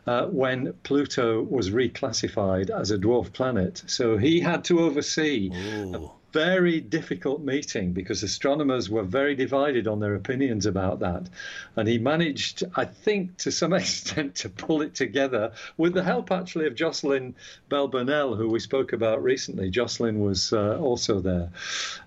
uh, 0.06 0.26
when 0.26 0.73
Pluto 0.83 1.42
was 1.42 1.71
reclassified 1.71 2.71
as 2.71 2.90
a 2.90 2.99
dwarf 2.99 3.33
planet. 3.33 3.83
So 3.87 4.16
he 4.16 4.40
had 4.40 4.64
to 4.64 4.80
oversee 4.80 5.50
a 5.52 6.11
very 6.37 6.83
difficult 6.83 7.40
meeting 7.40 7.95
because 7.95 8.23
astronomers 8.23 8.90
were 8.90 9.02
very 9.02 9.35
divided 9.35 9.88
on 9.88 10.00
their 10.00 10.14
opinions 10.14 10.66
about 10.66 11.00
that. 11.00 11.31
And 11.76 11.88
he 11.88 11.97
managed, 11.97 12.62
I 12.76 12.85
think, 12.85 13.38
to 13.38 13.50
some 13.50 13.73
extent, 13.83 14.35
to 14.37 14.50
pull 14.50 14.83
it 14.83 14.95
together 14.95 15.52
with 15.78 15.95
the 15.95 16.02
help 16.02 16.31
actually 16.31 16.66
of 16.66 16.75
Jocelyn 16.75 17.35
Bell 17.71 17.88
Burnell, 17.88 18.35
who 18.35 18.50
we 18.50 18.61
spoke 18.61 18.93
about 18.93 19.23
recently. 19.23 19.71
Jocelyn 19.71 20.21
was 20.21 20.52
uh, 20.52 20.78
also 20.78 21.21
there. 21.21 21.49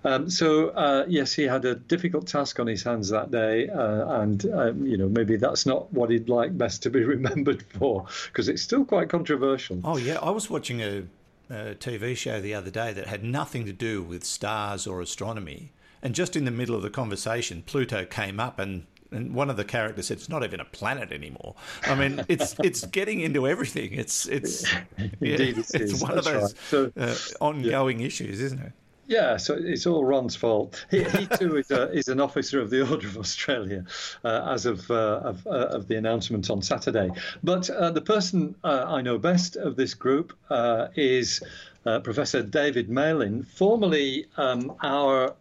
Um, 0.03 0.29
so, 0.29 0.69
uh, 0.69 1.05
yes, 1.07 1.33
he 1.33 1.45
had 1.45 1.65
a 1.65 1.73
difficult 1.73 2.27
task 2.27 2.59
on 2.59 2.67
his 2.67 2.83
hands 2.83 3.09
that 3.09 3.31
day. 3.31 3.67
Uh, 3.67 4.21
and, 4.21 4.45
um, 4.53 4.85
you 4.85 4.97
know, 4.97 5.09
maybe 5.09 5.37
that's 5.37 5.65
not 5.65 5.91
what 5.91 6.11
he'd 6.11 6.29
like 6.29 6.55
best 6.55 6.83
to 6.83 6.91
be 6.91 7.03
remembered 7.15 7.63
for 7.63 8.05
because 8.27 8.47
it's 8.47 8.61
still 8.61 8.85
quite 8.85 9.09
controversial. 9.09 9.81
Oh 9.83 9.97
yeah, 9.97 10.19
I 10.21 10.29
was 10.29 10.51
watching 10.51 10.83
a, 10.83 11.03
a 11.49 11.75
TV 11.75 12.15
show 12.15 12.39
the 12.39 12.53
other 12.53 12.69
day 12.71 12.93
that 12.93 13.07
had 13.07 13.23
nothing 13.23 13.65
to 13.65 13.73
do 13.73 14.01
with 14.03 14.23
stars 14.23 14.85
or 14.87 15.01
astronomy, 15.01 15.71
and 16.01 16.13
just 16.15 16.35
in 16.35 16.45
the 16.45 16.51
middle 16.51 16.75
of 16.75 16.81
the 16.81 16.89
conversation, 16.89 17.63
Pluto 17.65 18.05
came 18.05 18.39
up 18.39 18.59
and. 18.59 18.85
And 19.11 19.33
one 19.33 19.49
of 19.49 19.57
the 19.57 19.65
characters 19.65 20.05
said, 20.05 20.17
"It's 20.17 20.29
not 20.29 20.43
even 20.43 20.59
a 20.59 20.65
planet 20.65 21.11
anymore." 21.11 21.55
I 21.87 21.95
mean, 21.95 22.23
it's 22.29 22.53
it's 22.63 22.85
getting 22.85 23.21
into 23.21 23.47
everything. 23.47 23.93
It's 23.93 24.27
it's 24.27 24.71
yeah, 24.71 25.07
Indeed 25.19 25.57
it 25.57 25.65
it's 25.73 25.99
one 25.99 26.15
of 26.15 26.25
those 26.25 26.43
right. 26.43 26.53
So- 26.69 26.91
uh, 26.95 27.15
ongoing 27.41 28.01
issues, 28.01 28.39
isn't 28.39 28.59
it? 28.59 28.71
Yeah, 29.09 29.37
so 29.37 29.55
it's 29.59 29.87
all 29.87 30.05
Ron's 30.05 30.35
fault. 30.35 30.85
He, 30.91 31.03
he 31.03 31.25
too 31.25 31.57
is, 31.57 31.71
a, 31.71 31.91
is 31.97 32.09
an 32.09 32.21
officer 32.21 32.61
of 32.61 32.69
the 32.69 32.87
Order 32.87 33.07
of 33.07 33.17
Australia 33.17 33.83
uh, 34.23 34.51
as 34.53 34.67
of, 34.67 34.89
uh, 34.91 35.21
of, 35.23 35.47
uh, 35.47 35.49
of, 35.49 35.87
the 35.87 35.95
announcement 35.95 36.51
on 36.51 36.61
Saturday. 36.61 37.09
But 37.43 37.71
uh, 37.71 37.89
the 37.89 38.01
person 38.01 38.53
uh, 38.63 38.85
I 38.87 39.01
know 39.01 39.17
best 39.17 39.55
of 39.55 39.75
this 39.75 39.95
group 39.95 40.37
uh, 40.51 40.89
is 40.95 41.41
uh, 41.87 41.99
Professor 42.01 42.43
David 42.43 42.87
Malin, 42.87 43.41
formerly 43.41 44.27
um, 44.37 44.75
our 44.83 45.33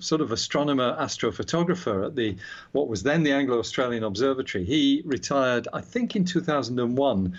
sort 0.00 0.20
of 0.20 0.32
astronomer 0.32 0.96
astrophotographer 0.98 2.06
at 2.06 2.16
the 2.16 2.36
what 2.72 2.88
was 2.88 3.04
then 3.04 3.22
the 3.22 3.30
Anglo-Australian 3.30 4.02
Observatory. 4.02 4.64
He 4.64 5.02
retired, 5.04 5.68
I 5.72 5.82
think, 5.82 6.16
in 6.16 6.24
2001. 6.24 7.38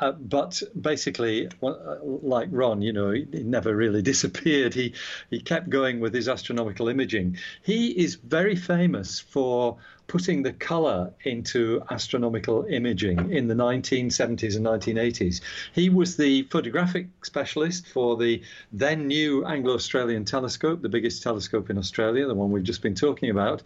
Uh, 0.00 0.12
but 0.12 0.62
basically, 0.80 1.48
uh, 1.62 1.96
like 2.02 2.48
Ron, 2.50 2.80
you 2.80 2.92
know, 2.92 3.10
he, 3.10 3.26
he, 3.30 3.42
never 3.42 3.76
really 3.76 4.00
disappeared. 4.12 4.72
He 4.74 4.94
he 5.30 5.40
kept 5.40 5.68
going 5.68 6.00
with 6.00 6.14
his 6.14 6.28
astronomical 6.28 6.88
imaging. 6.88 7.36
He 7.62 7.88
is 7.90 8.14
very 8.14 8.56
famous 8.56 9.20
for 9.20 9.76
putting 10.06 10.42
the 10.42 10.52
color 10.52 11.12
into 11.22 11.80
astronomical 11.90 12.64
imaging 12.64 13.30
in 13.30 13.46
the 13.46 13.54
1970s 13.54 14.56
and 14.56 14.66
1980s. 14.66 15.40
He 15.72 15.88
was 15.88 16.16
the 16.16 16.42
photographic 16.50 17.06
specialist 17.22 17.86
for 17.86 18.16
the 18.16 18.42
then 18.72 19.06
new 19.06 19.44
Anglo 19.44 19.74
Australian 19.74 20.24
telescope, 20.24 20.82
the 20.82 20.88
biggest 20.88 21.22
telescope 21.22 21.70
in 21.70 21.78
Australia, 21.78 22.26
the 22.26 22.34
one 22.34 22.50
we've 22.50 22.64
just 22.64 22.82
been 22.82 22.96
talking 22.96 23.30
about. 23.30 23.62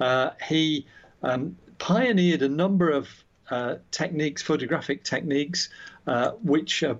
Uh, 0.00 0.30
he 0.48 0.84
um, 1.22 1.56
pioneered 1.78 2.42
a 2.42 2.48
number 2.48 2.90
of 2.90 3.23
uh, 3.50 3.76
techniques, 3.90 4.42
photographic 4.42 5.04
techniques, 5.04 5.68
uh, 6.06 6.32
which 6.42 6.82
uh, 6.82 6.94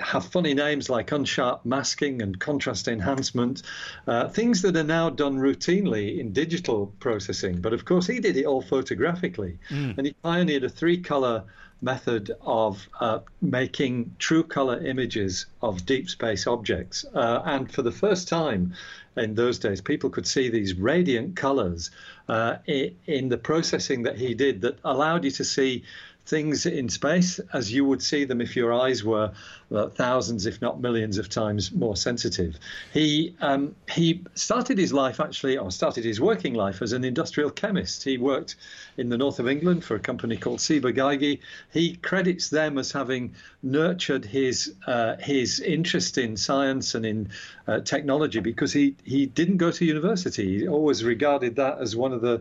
have 0.00 0.26
funny 0.26 0.54
names 0.54 0.90
like 0.90 1.08
unsharp 1.08 1.64
masking 1.64 2.22
and 2.22 2.38
contrast 2.40 2.88
enhancement, 2.88 3.62
uh, 4.06 4.28
things 4.28 4.62
that 4.62 4.76
are 4.76 4.84
now 4.84 5.08
done 5.08 5.36
routinely 5.36 6.18
in 6.18 6.32
digital 6.32 6.92
processing. 6.98 7.60
But 7.60 7.72
of 7.72 7.84
course, 7.84 8.06
he 8.06 8.20
did 8.20 8.36
it 8.36 8.44
all 8.44 8.62
photographically, 8.62 9.58
mm. 9.70 9.96
and 9.96 10.06
he 10.06 10.14
pioneered 10.22 10.64
a 10.64 10.68
three 10.68 10.98
color 10.98 11.44
method 11.80 12.32
of 12.40 12.88
uh, 13.00 13.20
making 13.40 14.14
true 14.18 14.42
color 14.42 14.84
images 14.84 15.46
of 15.62 15.86
deep 15.86 16.10
space 16.10 16.46
objects. 16.46 17.04
Uh, 17.14 17.42
and 17.44 17.70
for 17.72 17.82
the 17.82 17.92
first 17.92 18.28
time 18.28 18.74
in 19.16 19.34
those 19.34 19.58
days, 19.58 19.80
people 19.80 20.10
could 20.10 20.26
see 20.26 20.48
these 20.48 20.74
radiant 20.74 21.36
colors 21.36 21.90
uh, 22.28 22.56
in 22.66 23.28
the 23.28 23.38
processing 23.38 24.02
that 24.02 24.16
he 24.16 24.34
did 24.34 24.60
that 24.62 24.78
allowed 24.84 25.24
you 25.24 25.30
to 25.30 25.44
see 25.44 25.84
things 26.26 26.66
in 26.66 26.88
space 26.88 27.40
as 27.52 27.72
you 27.72 27.84
would 27.84 28.02
see 28.02 28.24
them 28.24 28.40
if 28.40 28.54
your 28.54 28.72
eyes 28.72 29.02
were 29.02 29.32
thousands, 29.70 30.46
if 30.46 30.62
not 30.62 30.80
millions, 30.80 31.18
of 31.18 31.28
times 31.28 31.72
more 31.72 31.96
sensitive. 31.96 32.58
He 32.92 33.36
um, 33.40 33.74
he 33.90 34.24
started 34.34 34.78
his 34.78 34.92
life 34.92 35.20
actually, 35.20 35.58
or 35.58 35.70
started 35.70 36.04
his 36.04 36.20
working 36.20 36.54
life 36.54 36.80
as 36.80 36.92
an 36.92 37.04
industrial 37.04 37.50
chemist. 37.50 38.02
He 38.02 38.16
worked 38.16 38.56
in 38.96 39.10
the 39.10 39.18
north 39.18 39.38
of 39.38 39.48
England 39.48 39.84
for 39.84 39.94
a 39.94 40.00
company 40.00 40.36
called 40.36 40.60
Ciba-Geigy. 40.60 41.40
He 41.72 41.96
credits 41.96 42.48
them 42.48 42.78
as 42.78 42.92
having 42.92 43.34
nurtured 43.62 44.24
his 44.24 44.74
uh, 44.86 45.16
his 45.16 45.60
interest 45.60 46.16
in 46.16 46.36
science 46.36 46.94
and 46.94 47.04
in 47.04 47.28
uh, 47.66 47.80
technology 47.80 48.40
because 48.40 48.72
he 48.72 48.96
he 49.04 49.26
didn't 49.26 49.58
go 49.58 49.70
to 49.70 49.84
university. 49.84 50.60
He 50.60 50.68
always 50.68 51.04
regarded 51.04 51.56
that 51.56 51.78
as 51.78 51.94
one 51.94 52.12
of 52.12 52.22
the 52.22 52.40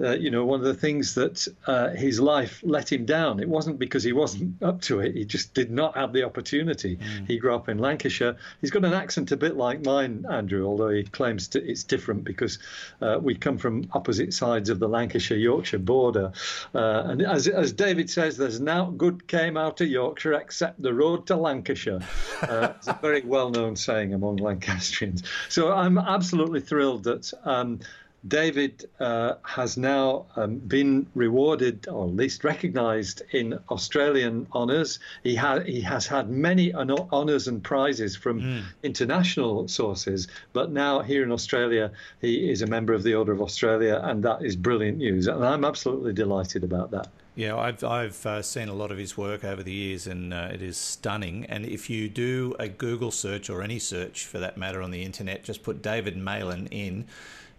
uh, 0.00 0.12
you 0.12 0.30
know 0.30 0.44
one 0.44 0.58
of 0.58 0.66
the 0.66 0.74
things 0.74 1.14
that 1.14 1.46
uh, 1.66 1.90
his 1.90 2.18
life 2.18 2.60
let 2.64 2.90
him 2.90 3.04
down. 3.04 3.38
It 3.38 3.48
wasn't 3.48 3.78
because 3.78 4.02
he 4.02 4.12
wasn't 4.12 4.60
up 4.62 4.80
to 4.82 5.00
it. 5.00 5.14
He 5.14 5.24
just 5.24 5.54
did 5.54 5.70
not 5.70 5.96
have 5.96 6.12
the 6.12 6.24
opportunity 6.24 6.63
community. 6.64 6.96
Mm. 6.96 7.26
He 7.26 7.38
grew 7.38 7.54
up 7.54 7.68
in 7.68 7.78
Lancashire. 7.78 8.36
He's 8.60 8.70
got 8.70 8.84
an 8.84 8.92
accent 8.92 9.32
a 9.32 9.36
bit 9.36 9.56
like 9.56 9.84
mine, 9.84 10.24
Andrew, 10.30 10.66
although 10.66 10.88
he 10.88 11.04
claims 11.04 11.48
to, 11.48 11.62
it's 11.62 11.84
different 11.84 12.24
because 12.24 12.58
uh, 13.00 13.18
we 13.20 13.34
come 13.34 13.58
from 13.58 13.88
opposite 13.92 14.32
sides 14.32 14.70
of 14.70 14.78
the 14.78 14.88
Lancashire 14.88 15.36
Yorkshire 15.36 15.78
border. 15.78 16.32
Uh, 16.74 17.02
and 17.06 17.22
as, 17.22 17.48
as 17.48 17.72
David 17.72 18.08
says, 18.10 18.36
there's 18.36 18.60
now 18.60 18.86
good 18.90 19.26
came 19.26 19.56
out 19.56 19.80
of 19.80 19.88
Yorkshire 19.88 20.34
except 20.34 20.80
the 20.80 20.92
road 20.92 21.26
to 21.26 21.36
Lancashire. 21.36 22.00
Uh, 22.42 22.72
it's 22.76 22.88
a 22.88 22.98
very 23.00 23.22
well 23.22 23.50
known 23.50 23.76
saying 23.76 24.14
among 24.14 24.36
Lancastrians. 24.36 25.22
So 25.48 25.72
I'm 25.72 25.98
absolutely 25.98 26.60
thrilled 26.60 27.04
that. 27.04 27.32
Um, 27.44 27.80
David 28.26 28.88
uh, 29.00 29.34
has 29.42 29.76
now 29.76 30.26
um, 30.36 30.56
been 30.56 31.06
rewarded, 31.14 31.86
or 31.88 32.06
at 32.06 32.14
least 32.14 32.42
recognised, 32.42 33.22
in 33.32 33.58
Australian 33.70 34.46
honours. 34.54 34.98
He, 35.22 35.34
ha- 35.34 35.60
he 35.60 35.80
has 35.82 36.06
had 36.06 36.30
many 36.30 36.72
honours 36.72 37.48
and 37.48 37.62
prizes 37.62 38.16
from 38.16 38.40
mm. 38.40 38.62
international 38.82 39.68
sources, 39.68 40.28
but 40.52 40.70
now 40.70 41.00
here 41.00 41.22
in 41.22 41.32
Australia, 41.32 41.90
he 42.20 42.50
is 42.50 42.62
a 42.62 42.66
member 42.66 42.94
of 42.94 43.02
the 43.02 43.14
Order 43.14 43.32
of 43.32 43.42
Australia, 43.42 44.00
and 44.02 44.22
that 44.24 44.42
is 44.42 44.56
brilliant 44.56 44.98
news. 44.98 45.26
And 45.26 45.44
I'm 45.44 45.64
absolutely 45.64 46.14
delighted 46.14 46.64
about 46.64 46.90
that. 46.92 47.08
Yeah, 47.36 47.56
I've 47.56 47.82
I've 47.82 48.24
uh, 48.26 48.42
seen 48.42 48.68
a 48.68 48.74
lot 48.74 48.92
of 48.92 48.98
his 48.98 49.16
work 49.18 49.42
over 49.42 49.62
the 49.62 49.72
years, 49.72 50.06
and 50.06 50.32
uh, 50.32 50.50
it 50.52 50.62
is 50.62 50.76
stunning. 50.76 51.44
And 51.46 51.66
if 51.66 51.90
you 51.90 52.08
do 52.08 52.54
a 52.60 52.68
Google 52.68 53.10
search 53.10 53.50
or 53.50 53.60
any 53.60 53.80
search 53.80 54.24
for 54.24 54.38
that 54.38 54.56
matter 54.56 54.80
on 54.80 54.92
the 54.92 55.02
internet, 55.02 55.42
just 55.42 55.64
put 55.64 55.82
David 55.82 56.16
Malin 56.16 56.68
in 56.68 57.06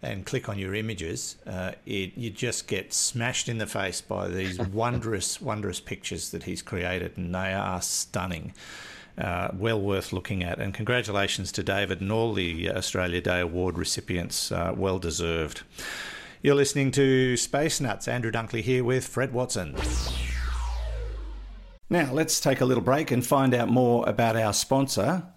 and 0.02 0.25
click 0.25 0.50
on 0.50 0.60
your 0.60 0.75
images, 0.75 1.38
uh, 1.48 1.72
it, 1.86 2.16
you 2.16 2.30
just 2.30 2.68
get 2.68 2.94
smashed 2.94 3.50
in 3.50 3.58
the 3.58 3.66
face 3.66 4.02
by 4.02 4.28
these 4.28 4.60
wondrous, 4.74 5.42
wondrous 5.42 5.80
pictures 5.80 6.32
that 6.32 6.44
he's 6.44 6.62
created, 6.62 7.18
and 7.18 7.34
they 7.34 7.54
are 7.54 7.82
stunning. 7.82 8.54
Uh, 9.18 9.50
well 9.54 9.80
worth 9.80 10.12
looking 10.12 10.44
at. 10.44 10.60
And 10.60 10.74
congratulations 10.74 11.54
to 11.54 11.64
David 11.64 12.02
and 12.02 12.12
all 12.12 12.34
the 12.34 12.70
Australia 12.70 13.22
Day 13.22 13.40
Award 13.40 13.78
recipients. 13.78 14.52
Uh, 14.52 14.74
well 14.75 15.00
deserved. 15.00 15.64
You're 16.42 16.56
listening 16.56 16.92
to 16.92 17.38
Space 17.38 17.80
Nuts. 17.80 18.10
Andrew 18.10 18.32
Dunkley 18.32 18.62
here 18.62 18.84
with 18.84 19.08
Fred 19.08 19.32
Watson. 19.32 19.75
Now, 21.90 22.12
let's 22.12 22.40
take 22.40 22.62
a 22.62 22.66
little 22.66 22.84
break 22.84 23.10
and 23.12 23.25
find 23.25 23.54
out 23.54 23.70
more 23.70 24.08
about 24.10 24.36
our 24.36 24.54
sponsor, 24.54 25.24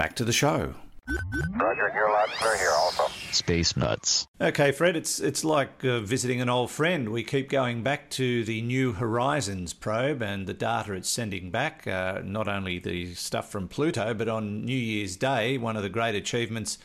back 0.00 0.16
to 0.16 0.24
the 0.24 0.32
show. 0.32 0.72
Roger, 1.56 1.92
you're 1.94 2.10
loud 2.10 2.30
and 2.30 2.38
clear 2.38 2.56
here 2.56 2.70
also. 2.70 3.06
Space 3.32 3.76
Nuts. 3.76 4.26
Okay, 4.40 4.72
Fred, 4.72 4.96
it's 4.96 5.20
it's 5.20 5.44
like 5.44 5.84
uh, 5.84 6.00
visiting 6.00 6.40
an 6.40 6.48
old 6.48 6.70
friend. 6.70 7.10
We 7.10 7.22
keep 7.22 7.50
going 7.50 7.82
back 7.82 8.08
to 8.10 8.42
the 8.42 8.62
New 8.62 8.94
Horizons 8.94 9.74
probe 9.74 10.22
and 10.22 10.46
the 10.46 10.54
data 10.54 10.94
it's 10.94 11.10
sending 11.10 11.50
back. 11.50 11.86
Uh, 11.86 12.22
not 12.24 12.48
only 12.48 12.78
the 12.78 13.12
stuff 13.14 13.50
from 13.50 13.68
Pluto, 13.68 14.14
but 14.14 14.26
on 14.26 14.64
New 14.64 14.72
Year's 14.72 15.16
Day, 15.16 15.58
one 15.58 15.76
of 15.76 15.82
the 15.82 15.90
great 15.90 16.14
achievements 16.14 16.78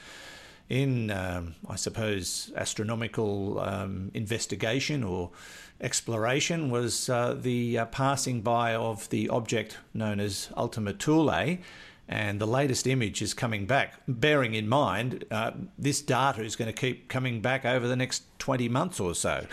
in, 0.67 1.09
um, 1.09 1.55
I 1.69 1.77
suppose, 1.77 2.51
astronomical 2.57 3.61
um, 3.61 4.11
investigation 4.13 5.05
or 5.05 5.31
exploration 5.79 6.69
was 6.69 7.09
uh, 7.09 7.33
the 7.39 7.77
uh, 7.77 7.85
passing 7.85 8.41
by 8.41 8.75
of 8.75 9.07
the 9.09 9.29
object 9.29 9.77
known 9.93 10.19
as 10.19 10.49
Ultima 10.57 10.91
Thule. 10.91 11.59
And 12.07 12.39
the 12.39 12.45
latest 12.45 12.85
image 12.85 13.21
is 13.21 13.33
coming 13.33 13.65
back, 13.65 13.95
bearing 14.07 14.53
in 14.53 14.67
mind 14.67 15.25
uh, 15.31 15.51
this 15.77 16.01
data 16.01 16.43
is 16.43 16.55
going 16.55 16.71
to 16.71 16.79
keep 16.79 17.09
coming 17.09 17.41
back 17.41 17.65
over 17.65 17.87
the 17.87 17.95
next 17.95 18.23
20 18.39 18.69
months 18.69 18.99
or 18.99 19.15
so. 19.15 19.47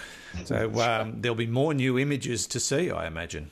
So 0.45 0.81
um, 0.81 1.21
there'll 1.23 1.35
be 1.35 1.47
more 1.47 1.73
new 1.73 1.99
images 1.99 2.47
to 2.49 2.61
see, 2.61 2.91
I 2.91 3.07
imagine. 3.07 3.51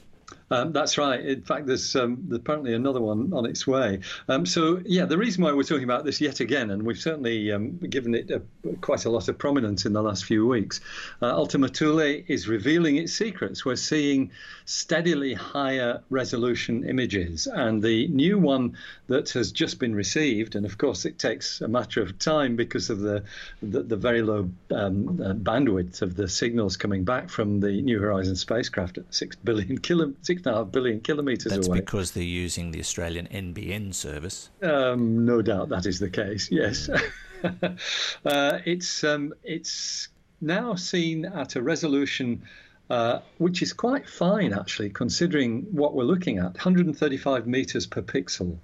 Um, 0.53 0.73
that's 0.73 0.99
right. 0.99 1.25
In 1.25 1.43
fact, 1.43 1.67
there's 1.67 1.95
um, 1.95 2.29
apparently 2.33 2.75
another 2.75 3.01
one 3.01 3.33
on 3.33 3.47
its 3.47 3.67
way. 3.67 4.01
Um, 4.29 4.45
so, 4.45 4.83
yeah, 4.85 5.05
the 5.05 5.17
reason 5.17 5.45
why 5.45 5.53
we're 5.53 5.63
talking 5.63 5.85
about 5.85 6.05
this 6.05 6.21
yet 6.21 6.41
again, 6.41 6.71
and 6.71 6.83
we've 6.83 6.99
certainly 6.99 7.53
um, 7.53 7.79
given 7.79 8.15
it 8.17 8.31
a, 8.31 8.43
quite 8.81 9.05
a 9.05 9.11
lot 9.11 9.29
of 9.29 9.39
prominence 9.39 9.87
in 9.87 9.93
the 9.93 10.03
last 10.03 10.25
few 10.25 10.47
weeks, 10.47 10.81
uh, 11.23 11.27
Ultima 11.27 11.69
Thule 11.69 12.01
is 12.27 12.49
revealing 12.49 12.97
its 12.97 13.13
secrets. 13.13 13.65
We're 13.65 13.77
seeing 13.77 14.33
steadily 14.65 15.35
higher 15.35 16.03
resolution 16.11 16.89
images, 16.89 17.47
and 17.47 17.81
the 17.81 18.09
new 18.09 18.39
one 18.39 18.77
that 19.07 19.31
has 19.31 19.53
just 19.53 19.79
been 19.79 19.95
received, 19.95 20.57
and 20.57 20.67
of 20.67 20.79
course, 20.79 21.05
it 21.05 21.19
takes 21.19 21.61
a 21.61 21.69
matter 21.69 22.03
of 22.03 22.19
time 22.19 22.57
because 22.57 22.91
of 22.91 23.01
the 23.01 23.23
the, 23.63 23.83
the 23.83 23.97
very 23.97 24.23
low 24.23 24.51
um, 24.73 25.21
uh, 25.23 25.33
bandwidth 25.33 26.03
of 26.03 26.17
the 26.17 26.29
signals 26.29 26.77
coming 26.77 27.05
back 27.05 27.29
from 27.29 27.61
the 27.61 27.83
New 27.83 28.01
Horizons 28.01 28.41
spacecraft 28.41 28.99
at 28.99 29.15
six 29.15 29.37
billion 29.37 29.79
kilo, 29.87 30.13
six 30.23 30.40
and 30.45 30.55
a 30.55 30.59
half 30.59 30.73
billion 30.73 31.01
kilometers 31.01 31.53
That's 31.53 31.69
away. 31.69 31.81
because 31.81 32.13
they're 32.13 32.23
using 32.23 32.71
the 32.71 32.81
Australian 32.81 33.27
NBN 33.29 33.95
service. 33.95 34.51
Um, 34.63 35.25
no 35.25 35.43
doubt 35.43 35.69
that 35.71 35.87
is 35.87 35.99
the 35.99 36.11
case. 36.11 36.51
Yes, 36.51 36.89
uh, 37.45 38.59
it's 38.65 39.05
um, 39.05 39.35
it's 39.43 40.09
now 40.41 40.75
seen 40.75 41.25
at 41.25 41.57
a 41.57 41.63
resolution. 41.63 42.43
Uh, 42.89 43.21
which 43.39 43.63
is 43.63 43.73
quite 43.73 44.09
fine 44.09 44.53
actually, 44.53 44.91
considering 44.91 45.63
what 45.71 45.95
we're 45.95 46.03
looking 46.03 46.39
at 46.39 46.47
135 46.47 47.47
meters 47.47 47.87
per 47.87 48.03
pixel. 48.03 48.59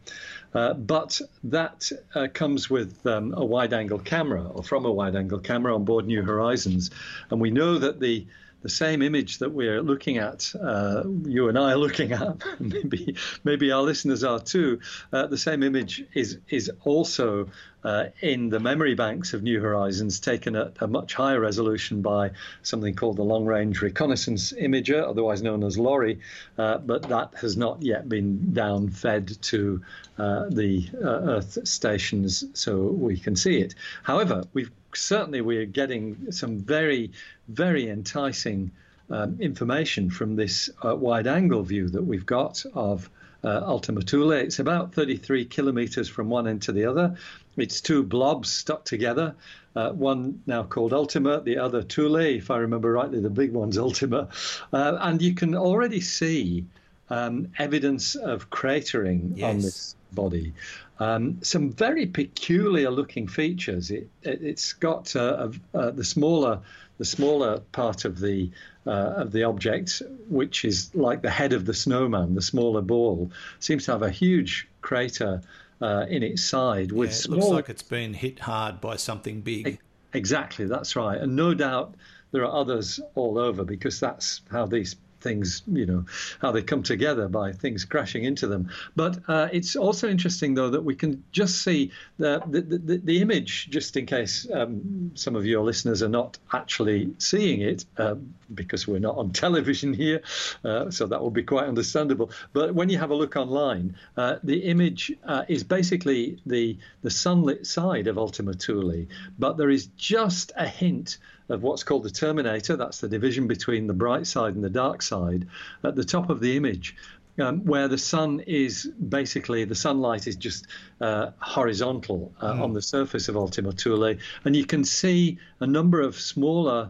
Uh, 0.53 0.75
but 0.75 1.21
that 1.45 1.93
uh, 2.15 2.27
comes 2.35 2.69
with 2.69 3.07
um, 3.07 3.35
a 3.37 3.45
wide 3.45 3.73
angle 3.73 4.01
camera 4.01 4.43
or 4.43 4.65
from 4.65 4.85
a 4.85 4.91
wide 4.91 5.15
angle 5.15 5.39
camera 5.39 5.73
on 5.75 5.85
board 5.85 6.09
New 6.09 6.23
Horizons. 6.23 6.91
And 7.31 7.41
we 7.41 7.53
know 7.53 7.79
that 7.79 8.01
the 8.01 8.27
the 8.67 8.73
same 8.73 9.01
image 9.01 9.39
that 9.39 9.53
we're 9.53 9.81
looking 9.81 10.19
at, 10.19 10.53
uh, 10.61 11.05
you 11.25 11.49
and 11.49 11.57
I 11.57 11.71
are 11.71 11.77
looking 11.77 12.11
at, 12.11 12.43
maybe 12.59 13.15
maybe 13.45 13.71
our 13.71 13.83
listeners 13.83 14.25
are 14.25 14.41
too. 14.41 14.81
Uh, 15.13 15.29
the 15.29 15.39
same 15.39 15.63
image 15.63 16.03
is 16.15 16.39
is 16.49 16.69
also 16.83 17.49
uh, 17.85 18.07
in 18.23 18.49
the 18.49 18.59
memory 18.59 18.97
banks 18.97 19.35
of 19.35 19.45
New 19.45 19.61
Horizons, 19.61 20.19
taken 20.19 20.57
at 20.57 20.73
a 20.81 20.89
much 20.89 21.15
higher 21.15 21.39
resolution 21.39 22.03
by 22.03 22.33
something 22.65 22.97
called 22.97 23.19
the 23.19 23.23
Long 23.23 23.45
Range 23.45 23.81
Reconnaissance 23.81 24.53
Imager, 24.53 25.09
otherwise 25.09 25.43
known 25.43 25.63
as 25.63 25.79
LORRI, 25.79 26.19
uh, 26.59 26.79
but 26.79 27.03
that 27.03 27.35
has 27.41 27.57
not 27.57 27.81
yet 27.83 28.09
been 28.09 28.53
down 28.53 28.89
fed 28.89 29.41
to 29.43 29.81
uh, 30.19 30.47
the 30.51 30.91
uh, 30.95 31.37
Earth 31.37 31.59
stations 31.69 32.43
so 32.55 32.89
we 32.89 33.17
can 33.17 33.37
see 33.37 33.59
it. 33.61 33.77
However, 34.03 34.43
we've 34.53 34.73
certainly 34.97 35.41
we're 35.41 35.67
getting 35.67 36.33
some 36.33 36.59
very, 36.59 37.11
very 37.49 37.89
enticing 37.89 38.71
um, 39.11 39.37
information 39.41 40.11
from 40.11 40.37
this 40.37 40.69
uh, 40.85 40.97
wide 40.97 41.27
angle 41.27 41.63
view 41.63 41.89
that 41.91 42.03
we've 42.03 42.27
got 42.27 42.65
of 42.75 43.09
uh, 43.45 43.61
Ultima 43.65 44.01
Thule. 44.01 44.33
It's 44.33 44.59
about 44.59 44.95
33 44.95 45.45
kilometers 45.45 46.09
from 46.09 46.29
one 46.29 46.49
end 46.49 46.63
to 46.63 46.73
the 46.73 46.87
other. 46.87 47.17
It's 47.57 47.81
two 47.81 48.03
blobs 48.03 48.51
stuck 48.51 48.85
together. 48.85 49.35
Uh, 49.77 49.91
one 49.91 50.43
now 50.47 50.63
called 50.65 50.93
Ultima, 50.93 51.41
the 51.41 51.59
other 51.59 51.83
Thule, 51.83 52.17
if 52.17 52.51
I 52.51 52.57
remember 52.59 52.91
rightly, 52.93 53.21
the 53.21 53.31
big 53.31 53.53
one's 53.53 53.79
Ultima. 53.87 54.29
Uh, 54.73 54.99
and 55.01 55.23
you 55.23 55.35
can 55.35 55.55
already 55.55 56.01
see 56.01 56.65
um, 57.09 57.49
evidence 57.59 58.15
of 58.17 58.51
cratering 58.51 59.37
Yes. 59.37 59.51
on 59.51 59.61
this 59.61 59.97
body. 60.13 60.53
Um, 60.99 61.39
some 61.43 61.73
very 61.73 62.07
peculiar 62.07 62.91
looking 62.91 63.29
features. 63.29 63.91
It, 63.91 64.09
it, 64.23 64.41
has 64.43 64.73
got 64.73 65.15
uh, 65.15 65.51
uh, 65.75 65.91
the 65.91 66.05
smaller 66.05 66.61
the 66.99 67.05
smaller 67.05 67.61
part 67.73 68.07
of 68.07 68.19
the 68.19 68.51
uh, 68.87 69.15
of 69.17 69.33
the 69.33 69.45
object, 69.45 70.03
which 70.29 70.65
is 70.65 70.95
like 70.95 71.21
the 71.23 71.31
head 71.31 71.53
of 71.53 71.67
the 71.67 71.75
snowman, 71.75 72.35
the 72.35 72.43
smaller 72.43 72.81
ball, 72.81 73.31
seems 73.59 73.85
to 73.87 73.93
have 73.93 74.03
a 74.03 74.11
huge 74.11 74.69
crater 74.81 75.43
uh, 75.83 76.07
in 76.09 76.23
its 76.23 76.43
side 76.43 76.93
with 76.93 77.11
Yeah, 77.11 77.17
it 77.17 77.19
small. 77.19 77.39
looks 77.39 77.51
like 77.51 77.69
it's 77.69 77.83
been 77.83 78.15
hit 78.15 78.39
hard 78.39 78.81
by 78.81 78.97
something 78.97 79.41
big. 79.41 79.79
Exactly, 80.15 80.67
that's 80.67 80.97
right. 80.97 81.21
And 81.21 81.37
no 81.37 81.53
doubt 81.53 81.95
there 82.31 82.45
are 82.45 82.61
others 82.61 83.01
all 83.15 83.39
over 83.39 83.65
because 83.65 84.01
that's 84.01 84.41
how 84.51 84.67
these 84.67 84.97
things, 85.27 85.63
you 85.67 85.87
know, 85.87 86.05
how 86.41 86.53
they 86.53 86.63
come 86.63 86.83
together 86.83 87.27
by 87.29 87.53
things 87.53 87.85
crashing 87.85 88.25
into 88.25 88.47
them. 88.47 88.71
But 88.95 89.19
uh, 89.29 89.49
it's 89.53 89.75
also 89.75 90.09
interesting, 90.09 90.55
though, 90.55 90.71
that 90.71 90.85
we 90.85 90.95
can 90.95 91.25
just 91.33 91.65
see 91.65 91.91
the 92.19 92.43
the, 92.47 92.61
the, 92.61 92.99
the 92.99 93.21
image, 93.21 93.69
just 93.71 93.97
in 93.97 94.07
case 94.07 94.47
um, 94.53 95.11
some 95.15 95.35
of 95.35 95.45
your 95.45 95.65
listeners 95.65 96.03
are 96.03 96.09
not 96.09 96.39
actually 96.53 97.13
seeing 97.19 97.61
it, 97.61 97.85
uh, 97.99 98.15
because 98.55 98.87
we're 98.87 99.01
not 99.01 99.17
on 99.17 99.33
television 99.47 99.93
here, 99.93 100.21
uh, 100.65 100.91
so 100.91 101.07
that 101.07 101.21
will 101.21 101.31
be 101.31 101.43
quite 101.43 101.67
understandable. 101.67 102.31
But 102.53 102.75
when 102.75 102.89
you 102.89 102.99
have 102.99 103.11
a 103.11 103.15
look 103.15 103.37
online, 103.37 103.97
uh, 104.17 104.37
the 104.45 104.59
image 104.65 105.13
uh, 105.25 105.45
is 105.49 105.65
basically 105.65 106.39
the 106.47 106.79
the 107.03 107.11
sunlit 107.11 107.67
side 107.67 108.07
of 108.07 108.17
Ultima 108.17 108.55
Thule, 108.55 109.07
but 109.39 109.57
there 109.57 109.71
is 109.71 109.87
just 109.97 110.53
a 110.57 110.69
hint 110.69 111.19
of 111.49 111.63
what's 111.63 111.83
called 111.83 112.03
the 112.03 112.11
terminator. 112.11 112.77
That's 112.77 113.01
the 113.01 113.09
division 113.09 113.47
between 113.47 113.87
the 113.87 113.95
bright 113.95 114.27
side 114.27 114.55
and 114.55 114.65
the 114.65 114.71
dark 114.71 115.03
side 115.03 115.47
at 115.85 115.95
the 115.95 116.05
top 116.05 116.31
of 116.31 116.41
the 116.41 116.57
image. 116.57 116.97
Um, 117.39 117.67
where 117.67 117.87
the 117.87 117.99
sun 117.99 118.41
is 118.47 118.87
basically 118.87 119.65
the 119.65 119.75
sunlight 119.75 120.27
is 120.27 120.37
just 120.37 120.69
uh, 121.03 121.33
horizontal 121.39 122.33
uh, 122.41 122.63
on 122.63 122.73
the 122.73 122.81
surface 122.81 123.29
of 123.29 123.37
Ultima 123.37 123.73
Thule, 123.73 124.17
and 124.45 124.57
you 124.57 124.65
can 124.65 124.87
see 124.87 125.37
a 125.61 125.67
number 125.67 126.01
of 126.01 126.19
smaller 126.19 126.89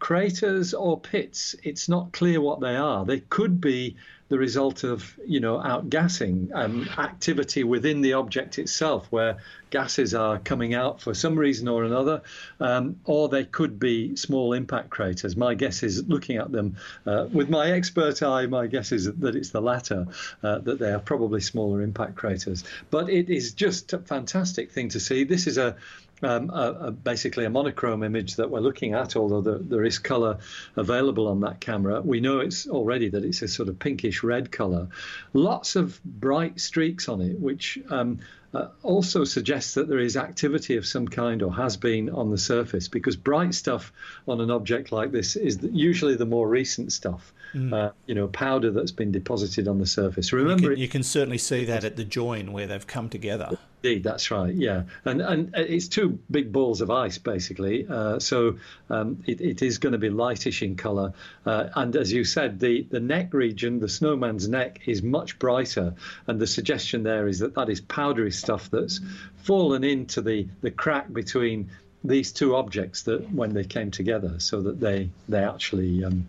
craters 0.00 0.74
or 0.74 0.98
pits. 0.98 1.54
It's 1.62 1.88
not 1.88 2.12
clear 2.12 2.40
what 2.40 2.60
they 2.60 2.74
are. 2.74 3.04
They 3.04 3.20
could 3.20 3.60
be 3.60 3.96
the 4.28 4.38
result 4.38 4.82
of 4.84 5.18
you 5.24 5.40
know 5.40 5.58
outgassing 5.58 6.50
um, 6.54 6.88
activity 6.98 7.64
within 7.64 8.00
the 8.00 8.14
object 8.14 8.58
itself, 8.58 9.06
where 9.10 9.38
gases 9.70 10.14
are 10.14 10.38
coming 10.38 10.74
out 10.74 11.00
for 11.00 11.14
some 11.14 11.36
reason 11.38 11.68
or 11.68 11.84
another, 11.84 12.22
um, 12.60 12.98
or 13.04 13.28
they 13.28 13.44
could 13.44 13.78
be 13.78 14.16
small 14.16 14.52
impact 14.52 14.90
craters. 14.90 15.36
My 15.36 15.54
guess 15.54 15.82
is, 15.82 16.06
looking 16.08 16.36
at 16.36 16.50
them 16.50 16.76
uh, 17.06 17.26
with 17.32 17.48
my 17.48 17.70
expert 17.72 18.22
eye, 18.22 18.46
my 18.46 18.66
guess 18.66 18.92
is 18.92 19.12
that 19.12 19.36
it's 19.36 19.50
the 19.50 19.60
latter, 19.60 20.06
uh, 20.42 20.58
that 20.58 20.78
they 20.78 20.92
are 20.92 20.98
probably 20.98 21.40
smaller 21.40 21.82
impact 21.82 22.16
craters. 22.16 22.64
But 22.90 23.08
it 23.10 23.30
is 23.30 23.52
just 23.52 23.92
a 23.92 23.98
fantastic 23.98 24.72
thing 24.72 24.88
to 24.90 25.00
see. 25.00 25.24
This 25.24 25.46
is 25.46 25.58
a 25.58 25.76
um, 26.22 26.50
a, 26.50 26.76
a, 26.80 26.90
basically 26.90 27.44
a 27.44 27.50
monochrome 27.50 28.02
image 28.02 28.36
that 28.36 28.50
we're 28.50 28.60
looking 28.60 28.94
at, 28.94 29.16
although 29.16 29.40
there, 29.42 29.58
there 29.58 29.84
is 29.84 29.98
color 29.98 30.38
available 30.76 31.28
on 31.28 31.40
that 31.40 31.60
camera. 31.60 32.00
We 32.00 32.20
know 32.20 32.40
it's 32.40 32.66
already 32.66 33.08
that 33.10 33.24
it's 33.24 33.42
a 33.42 33.48
sort 33.48 33.68
of 33.68 33.78
pinkish 33.78 34.22
red 34.22 34.50
color. 34.50 34.88
Lots 35.34 35.76
of 35.76 36.02
bright 36.04 36.60
streaks 36.60 37.08
on 37.08 37.20
it, 37.20 37.38
which 37.38 37.78
um, 37.90 38.20
uh, 38.54 38.68
also 38.82 39.24
suggests 39.24 39.74
that 39.74 39.88
there 39.88 39.98
is 39.98 40.16
activity 40.16 40.76
of 40.76 40.86
some 40.86 41.06
kind 41.06 41.42
or 41.42 41.52
has 41.54 41.76
been 41.76 42.08
on 42.08 42.30
the 42.30 42.38
surface 42.38 42.88
because 42.88 43.14
bright 43.16 43.54
stuff 43.54 43.92
on 44.26 44.40
an 44.40 44.50
object 44.50 44.92
like 44.92 45.12
this 45.12 45.36
is 45.36 45.58
usually 45.72 46.14
the 46.16 46.26
more 46.26 46.48
recent 46.48 46.92
stuff. 46.92 47.32
Uh, 47.72 47.90
you 48.04 48.14
know, 48.14 48.28
powder 48.28 48.70
that's 48.70 48.92
been 48.92 49.10
deposited 49.10 49.66
on 49.66 49.78
the 49.78 49.86
surface. 49.86 50.30
You 50.30 50.36
Remember, 50.38 50.64
can, 50.64 50.72
it- 50.72 50.78
you 50.78 50.88
can 50.88 51.02
certainly 51.02 51.38
see 51.38 51.64
that 51.64 51.84
at 51.84 51.96
the 51.96 52.04
join 52.04 52.52
where 52.52 52.66
they've 52.66 52.86
come 52.86 53.08
together. 53.08 53.56
Indeed, 53.86 54.02
that's 54.02 54.32
right. 54.32 54.52
Yeah, 54.52 54.82
and 55.04 55.22
and 55.22 55.54
it's 55.54 55.86
two 55.86 56.18
big 56.28 56.50
balls 56.50 56.80
of 56.80 56.90
ice 56.90 57.18
basically. 57.18 57.86
Uh, 57.88 58.18
so 58.18 58.58
um, 58.90 59.22
it, 59.26 59.40
it 59.40 59.62
is 59.62 59.78
going 59.78 59.92
to 59.92 59.98
be 59.98 60.10
lightish 60.10 60.62
in 60.62 60.74
colour, 60.74 61.12
uh, 61.44 61.68
and 61.76 61.94
as 61.94 62.12
you 62.12 62.24
said, 62.24 62.58
the 62.58 62.82
the 62.90 62.98
neck 62.98 63.32
region, 63.32 63.78
the 63.78 63.88
snowman's 63.88 64.48
neck, 64.48 64.80
is 64.86 65.04
much 65.04 65.38
brighter, 65.38 65.94
and 66.26 66.40
the 66.40 66.48
suggestion 66.48 67.04
there 67.04 67.28
is 67.28 67.38
that 67.38 67.54
that 67.54 67.68
is 67.68 67.80
powdery 67.80 68.32
stuff 68.32 68.68
that's 68.72 69.00
fallen 69.44 69.84
into 69.84 70.20
the 70.20 70.48
the 70.62 70.72
crack 70.72 71.12
between 71.12 71.70
these 72.02 72.32
two 72.32 72.56
objects 72.56 73.04
that 73.04 73.32
when 73.32 73.54
they 73.54 73.64
came 73.64 73.92
together, 73.92 74.40
so 74.40 74.62
that 74.62 74.80
they 74.80 75.10
they 75.28 75.44
actually 75.44 76.02
um, 76.02 76.26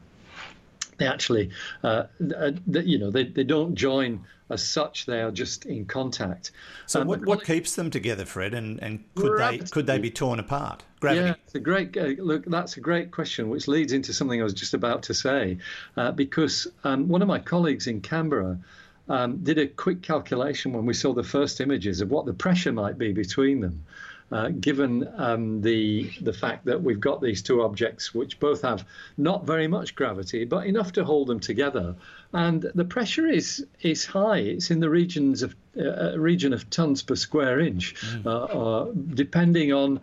they 0.98 1.08
actually 1.08 1.50
uh, 1.84 2.04
uh, 2.38 2.52
you 2.68 2.98
know 2.98 3.12
they, 3.12 3.26
they 3.26 3.44
don't 3.44 3.76
join 3.76 4.26
as 4.50 4.64
such 4.64 5.06
they 5.06 5.22
are 5.22 5.32
just 5.32 5.66
in 5.66 5.86
contact. 5.86 6.52
So 6.86 7.02
um, 7.02 7.08
what, 7.08 7.26
what 7.26 7.44
keeps 7.44 7.76
them 7.76 7.92
together 7.92 8.26
fred 8.26 8.54
and, 8.54 8.82
and 8.82 9.04
could 9.16 9.38
they 9.38 9.58
could 9.60 9.88
they 9.88 10.00
be 10.00 10.12
torn 10.12 10.40
apart? 10.40 10.84
Gravity. 11.00 11.28
Yeah 11.28 11.34
it's 11.48 11.56
a 11.56 11.60
great 11.60 11.96
uh, 11.96 12.22
look 12.22 12.44
that's 12.46 12.76
a 12.76 12.82
great 12.82 13.12
question 13.12 13.50
which 13.50 13.70
leads 13.70 13.94
into 13.94 14.12
something 14.12 14.42
i 14.42 14.44
was 14.44 14.54
just 14.54 14.74
about 14.74 15.04
to 15.04 15.14
say. 15.14 15.58
Uh, 15.96 16.12
because 16.12 16.68
um, 16.84 17.08
one 17.08 17.22
of 17.22 17.28
my 17.28 17.40
colleagues 17.40 17.88
in 17.88 18.02
canberra 18.02 18.60
um, 19.10 19.38
did 19.38 19.58
a 19.58 19.68
quick 19.68 20.02
calculation 20.02 20.74
when 20.74 20.86
we 20.86 20.94
saw 20.94 21.14
the 21.14 21.24
first 21.24 21.62
images 21.62 22.02
of 22.02 22.12
what 22.12 22.26
the 22.26 22.34
pressure 22.34 22.74
might 22.74 22.98
be 22.98 23.14
between 23.14 23.62
them 23.62 23.86
uh, 24.32 24.50
given 24.50 25.08
um, 25.16 25.62
the 25.62 26.12
the 26.22 26.34
fact 26.34 26.66
that 26.66 26.82
we've 26.82 27.00
got 27.00 27.22
these 27.22 27.42
two 27.42 27.62
objects 27.62 28.14
which 28.14 28.40
both 28.40 28.62
have 28.62 28.86
not 29.18 29.46
very 29.46 29.68
much 29.68 29.96
gravity 29.96 30.44
but 30.44 30.66
enough 30.66 30.92
to 30.94 31.06
hold 31.06 31.28
them 31.28 31.40
together, 31.40 31.96
and 32.34 32.70
the 32.76 32.86
pressure 32.86 33.28
is 33.28 33.66
is 33.82 34.06
high. 34.06 34.40
It's 34.40 34.72
in 34.72 34.80
the 34.80 34.90
regions 34.90 35.44
of 35.44 35.56
uh, 35.80 36.18
region 36.18 36.54
of 36.54 36.70
tons 36.70 37.04
per 37.04 37.16
square 37.16 37.60
inch, 37.60 37.96
mm. 37.96 38.26
uh, 38.26 38.92
depending 39.14 39.72
on 39.72 40.02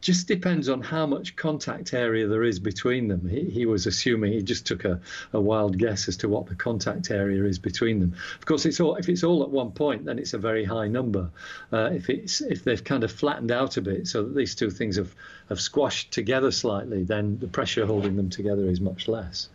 just 0.00 0.26
depends 0.26 0.68
on 0.68 0.80
how 0.80 1.06
much 1.06 1.36
contact 1.36 1.92
area 1.92 2.26
there 2.26 2.44
is 2.44 2.58
between 2.58 3.08
them. 3.08 3.28
He, 3.28 3.42
he 3.50 3.66
was 3.66 3.86
assuming 3.86 4.32
he 4.32 4.42
just 4.42 4.66
took 4.66 4.84
a, 4.84 5.00
a, 5.34 5.40
wild 5.40 5.76
guess 5.76 6.08
as 6.08 6.16
to 6.18 6.28
what 6.28 6.46
the 6.46 6.54
contact 6.54 7.10
area 7.10 7.44
is 7.44 7.58
between 7.58 8.00
them. 8.00 8.14
Of 8.38 8.46
course, 8.46 8.64
it's 8.64 8.80
all 8.80 8.96
if 8.96 9.08
it's 9.08 9.22
all 9.22 9.42
at 9.42 9.50
one 9.50 9.72
point, 9.72 10.06
then 10.06 10.18
it's 10.18 10.32
a 10.32 10.38
very 10.38 10.64
high 10.64 10.88
number. 10.88 11.30
Uh, 11.72 11.90
if 11.92 12.08
it's 12.08 12.40
if 12.40 12.64
they've 12.64 12.82
kind 12.82 13.04
of 13.04 13.12
flattened 13.12 13.50
out 13.50 13.76
a 13.76 13.82
bit, 13.82 14.06
so 14.06 14.22
that 14.22 14.34
these 14.34 14.54
two 14.54 14.70
things 14.70 14.96
have 14.96 15.14
have 15.50 15.60
squashed 15.60 16.10
together 16.10 16.50
slightly, 16.50 17.02
then 17.02 17.38
the 17.38 17.48
pressure 17.48 17.84
holding 17.84 18.16
them 18.16 18.30
together 18.30 18.64
is 18.66 18.80
much 18.80 19.08
less. 19.08 19.48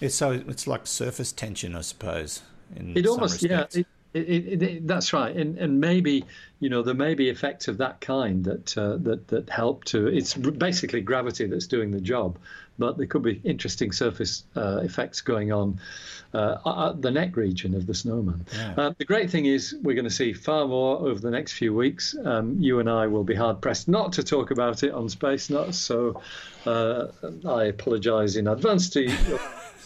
It's 0.00 0.14
so 0.14 0.32
it's 0.32 0.66
like 0.66 0.86
surface 0.86 1.32
tension, 1.32 1.74
I 1.74 1.80
suppose. 1.80 2.42
it 2.76 3.06
almost 3.06 3.42
respects. 3.42 3.76
yeah. 3.76 3.80
It, 3.80 3.86
it, 4.14 4.28
it, 4.28 4.62
it, 4.62 4.86
that's 4.86 5.12
right, 5.12 5.34
and 5.34 5.58
and 5.58 5.80
maybe 5.80 6.24
you 6.60 6.68
know 6.68 6.82
there 6.82 6.94
may 6.94 7.14
be 7.14 7.28
effects 7.28 7.66
of 7.66 7.78
that 7.78 8.00
kind 8.00 8.44
that 8.44 8.78
uh, 8.78 8.96
that 8.98 9.26
that 9.28 9.50
help 9.50 9.84
to. 9.86 10.06
It's 10.06 10.34
basically 10.34 11.00
gravity 11.00 11.46
that's 11.46 11.66
doing 11.66 11.90
the 11.90 12.00
job, 12.00 12.38
but 12.78 12.96
there 12.96 13.06
could 13.06 13.22
be 13.22 13.40
interesting 13.42 13.90
surface 13.90 14.44
uh, 14.56 14.78
effects 14.82 15.20
going 15.20 15.52
on 15.52 15.80
uh, 16.32 16.90
at 16.90 17.02
the 17.02 17.10
neck 17.10 17.36
region 17.36 17.74
of 17.74 17.86
the 17.86 17.94
snowman. 17.94 18.46
Yeah. 18.54 18.74
Uh, 18.76 18.94
the 18.96 19.04
great 19.04 19.30
thing 19.30 19.46
is 19.46 19.74
we're 19.82 19.96
going 19.96 20.08
to 20.08 20.14
see 20.14 20.32
far 20.32 20.68
more 20.68 20.98
over 20.98 21.18
the 21.18 21.30
next 21.30 21.54
few 21.54 21.74
weeks. 21.74 22.14
Um, 22.24 22.56
you 22.60 22.78
and 22.78 22.88
I 22.88 23.08
will 23.08 23.24
be 23.24 23.34
hard 23.34 23.60
pressed 23.60 23.88
not 23.88 24.12
to 24.14 24.22
talk 24.22 24.52
about 24.52 24.84
it 24.84 24.92
on 24.92 25.08
Space 25.08 25.50
Nuts, 25.50 25.78
so 25.78 26.22
uh, 26.66 27.08
I 27.48 27.64
apologise 27.64 28.36
in 28.36 28.46
advance 28.46 28.90
to 28.90 29.02
you 29.02 29.16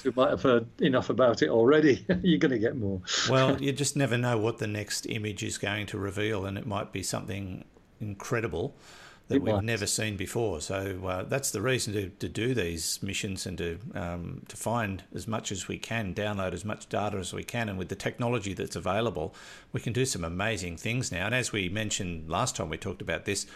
who 0.02 0.12
might 0.16 0.30
have 0.30 0.42
heard 0.42 0.66
enough 0.80 1.10
about 1.10 1.42
it 1.42 1.48
already. 1.48 2.04
You're 2.22 2.38
going 2.38 2.52
to 2.52 2.58
get 2.58 2.76
more. 2.76 3.00
well, 3.28 3.56
you 3.62 3.72
just 3.72 3.96
never 3.96 4.18
know 4.18 4.38
what 4.38 4.58
the 4.58 4.66
next 4.66 5.06
image 5.06 5.42
is 5.42 5.58
going 5.58 5.86
to 5.86 5.98
reveal, 5.98 6.46
and 6.46 6.58
it 6.58 6.66
might 6.66 6.92
be 6.92 7.02
something 7.02 7.64
incredible 8.00 8.74
that 9.28 9.36
it 9.36 9.42
we've 9.42 9.54
might. 9.54 9.64
never 9.64 9.86
seen 9.86 10.16
before. 10.16 10.60
So 10.60 11.06
uh, 11.06 11.22
that's 11.24 11.50
the 11.50 11.60
reason 11.60 11.92
to, 11.92 12.08
to 12.08 12.28
do 12.28 12.54
these 12.54 13.02
missions 13.02 13.46
and 13.46 13.58
to 13.58 13.78
um, 13.94 14.42
to 14.48 14.56
find 14.56 15.04
as 15.14 15.28
much 15.28 15.52
as 15.52 15.68
we 15.68 15.78
can, 15.78 16.14
download 16.14 16.52
as 16.52 16.64
much 16.64 16.88
data 16.88 17.18
as 17.18 17.32
we 17.32 17.44
can, 17.44 17.68
and 17.68 17.78
with 17.78 17.88
the 17.88 17.96
technology 17.96 18.54
that's 18.54 18.76
available, 18.76 19.34
we 19.72 19.80
can 19.80 19.92
do 19.92 20.04
some 20.04 20.24
amazing 20.24 20.76
things 20.76 21.12
now. 21.12 21.26
And 21.26 21.34
as 21.34 21.52
we 21.52 21.68
mentioned 21.68 22.28
last 22.28 22.56
time 22.56 22.70
we 22.70 22.78
talked 22.78 23.02
about 23.02 23.26
this, 23.26 23.46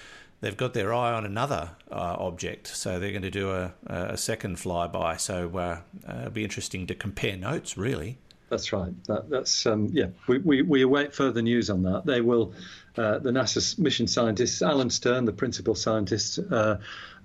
they've 0.42 0.56
got 0.56 0.74
their 0.74 0.92
eye 0.92 1.12
on 1.12 1.24
another 1.24 1.70
uh, 1.90 2.16
object, 2.18 2.66
so 2.66 2.98
they're 2.98 3.12
going 3.12 3.22
to 3.22 3.30
do 3.30 3.50
a, 3.50 3.72
a 3.86 4.16
second 4.18 4.56
flyby. 4.58 5.18
So 5.18 5.50
uh, 5.56 5.80
uh, 6.06 6.18
it'll 6.18 6.30
be 6.30 6.44
interesting 6.44 6.86
to 6.88 6.94
compare 6.94 7.36
notes, 7.36 7.78
really. 7.78 8.18
That's 8.50 8.70
right. 8.70 8.92
That, 9.06 9.30
that's 9.30 9.64
um, 9.64 9.88
yeah. 9.92 10.08
We, 10.26 10.38
we, 10.38 10.60
we 10.60 10.82
await 10.82 11.14
further 11.14 11.40
news 11.40 11.70
on 11.70 11.82
that. 11.84 12.04
They 12.04 12.20
will. 12.20 12.52
Uh, 12.98 13.18
the 13.18 13.30
NASA 13.30 13.78
mission 13.78 14.06
scientists, 14.06 14.60
Alan 14.60 14.90
Stern, 14.90 15.24
the 15.24 15.32
principal 15.32 15.74
scientist, 15.74 16.38
uh, 16.50 16.76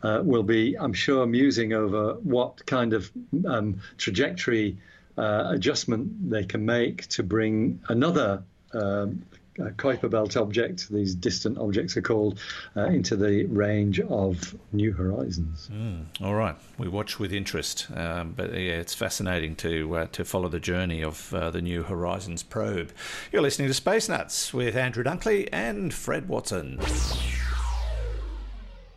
uh, 0.02 0.22
will 0.24 0.44
be, 0.44 0.78
I'm 0.80 0.94
sure, 0.94 1.26
musing 1.26 1.74
over 1.74 2.14
what 2.14 2.66
kind 2.66 2.94
of 2.94 3.12
um, 3.46 3.82
trajectory 3.98 4.78
adjustment 5.18 6.30
they 6.30 6.46
can 6.46 6.64
make 6.64 7.08
to 7.08 7.24
bring 7.24 7.82
another 7.90 8.44
um, 8.74 9.24
uh, 9.60 9.70
Kuiper 9.72 10.10
Belt 10.10 10.38
object, 10.38 10.90
these 10.90 11.16
distant 11.16 11.58
objects 11.58 11.98
are 11.98 12.02
called, 12.02 12.40
uh, 12.76 12.86
into 12.86 13.16
the 13.16 13.46
range 13.46 14.00
of 14.00 14.56
New 14.72 14.94
Horizons. 14.94 15.70
Mm, 15.72 16.06
all 16.22 16.36
right, 16.36 16.56
we 16.78 16.88
watch 16.88 17.20
with 17.20 17.34
interest, 17.34 17.88
um, 17.96 18.34
but 18.36 18.52
yeah, 18.54 18.74
it's 18.74 18.94
fascinating 18.94 19.56
to 19.58 19.98
uh, 19.98 20.08
to 20.12 20.26
follow 20.26 20.50
the 20.50 20.60
journey 20.60 21.04
of 21.04 21.34
uh, 21.34 21.50
the 21.52 21.62
New 21.62 21.84
Horizons 21.84 22.44
probe. 22.44 22.92
You're 23.32 23.42
listening 23.42 23.68
to 23.68 23.74
Space 23.74 24.10
Nuts 24.10 24.54
with 24.54 24.76
Andrew 24.76 25.04
Dunkley 25.04 25.50
and 25.52 25.94
Fred 25.94 26.28
Watson. 26.28 26.80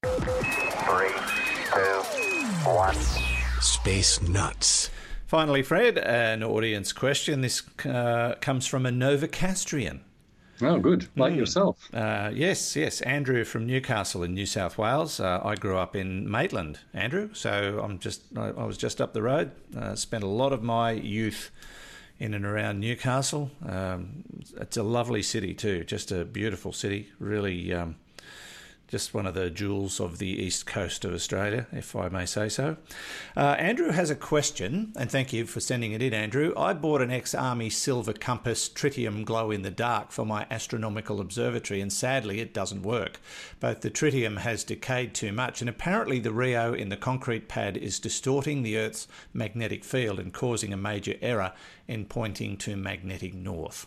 Three, 0.02 1.12
two, 1.72 2.02
one. 2.68 2.96
Space 3.60 4.20
Nuts. 4.22 4.90
Finally, 5.26 5.62
Fred, 5.62 5.96
an 5.98 6.42
audience 6.42 6.92
question. 6.92 7.40
This 7.40 7.62
uh, 7.86 8.34
comes 8.40 8.66
from 8.66 8.84
a 8.84 8.90
Novocastrian. 8.90 10.00
Oh, 10.62 10.78
good. 10.78 11.08
Like 11.16 11.32
mm. 11.32 11.38
yourself. 11.38 11.88
Uh, 11.94 12.30
yes, 12.32 12.76
yes. 12.76 13.00
Andrew 13.02 13.44
from 13.44 13.66
Newcastle 13.66 14.22
in 14.22 14.34
New 14.34 14.46
South 14.46 14.78
Wales. 14.78 15.20
Uh, 15.20 15.40
I 15.42 15.54
grew 15.54 15.76
up 15.76 15.96
in 15.96 16.30
Maitland, 16.30 16.80
Andrew. 16.92 17.30
So 17.32 17.80
I'm 17.82 17.98
just, 17.98 18.22
I, 18.36 18.48
I 18.48 18.64
was 18.64 18.76
just 18.76 19.00
up 19.00 19.12
the 19.12 19.22
road. 19.22 19.52
Uh, 19.76 19.94
spent 19.94 20.24
a 20.24 20.28
lot 20.28 20.52
of 20.52 20.62
my 20.62 20.92
youth 20.92 21.50
in 22.18 22.34
and 22.34 22.44
around 22.44 22.80
Newcastle. 22.80 23.50
Um, 23.66 24.24
it's 24.56 24.76
a 24.76 24.82
lovely 24.82 25.22
city 25.22 25.54
too. 25.54 25.84
Just 25.84 26.12
a 26.12 26.24
beautiful 26.24 26.72
city. 26.72 27.08
Really. 27.18 27.72
Um, 27.72 27.96
just 28.90 29.14
one 29.14 29.24
of 29.24 29.34
the 29.34 29.50
jewels 29.50 30.00
of 30.00 30.18
the 30.18 30.26
east 30.26 30.66
coast 30.66 31.04
of 31.04 31.14
Australia, 31.14 31.68
if 31.72 31.94
I 31.94 32.08
may 32.08 32.26
say 32.26 32.48
so. 32.48 32.76
Uh, 33.36 33.54
Andrew 33.56 33.92
has 33.92 34.10
a 34.10 34.16
question, 34.16 34.92
and 34.96 35.08
thank 35.08 35.32
you 35.32 35.46
for 35.46 35.60
sending 35.60 35.92
it 35.92 36.02
in, 36.02 36.12
Andrew. 36.12 36.52
I 36.56 36.72
bought 36.72 37.00
an 37.00 37.12
ex 37.12 37.32
Army 37.32 37.70
Silva 37.70 38.12
Compass 38.12 38.68
tritium 38.68 39.24
glow 39.24 39.52
in 39.52 39.62
the 39.62 39.70
dark 39.70 40.10
for 40.10 40.26
my 40.26 40.44
astronomical 40.50 41.20
observatory, 41.20 41.80
and 41.80 41.92
sadly 41.92 42.40
it 42.40 42.52
doesn't 42.52 42.82
work. 42.82 43.20
Both 43.60 43.82
the 43.82 43.90
tritium 43.90 44.38
has 44.38 44.64
decayed 44.64 45.14
too 45.14 45.30
much, 45.30 45.60
and 45.60 45.70
apparently 45.70 46.18
the 46.18 46.32
reo 46.32 46.74
in 46.74 46.88
the 46.88 46.96
concrete 46.96 47.46
pad 47.46 47.76
is 47.76 48.00
distorting 48.00 48.64
the 48.64 48.76
Earth's 48.76 49.06
magnetic 49.32 49.84
field 49.84 50.18
and 50.18 50.32
causing 50.32 50.72
a 50.72 50.76
major 50.76 51.14
error 51.22 51.52
in 51.86 52.06
pointing 52.06 52.56
to 52.56 52.76
magnetic 52.76 53.34
north. 53.34 53.86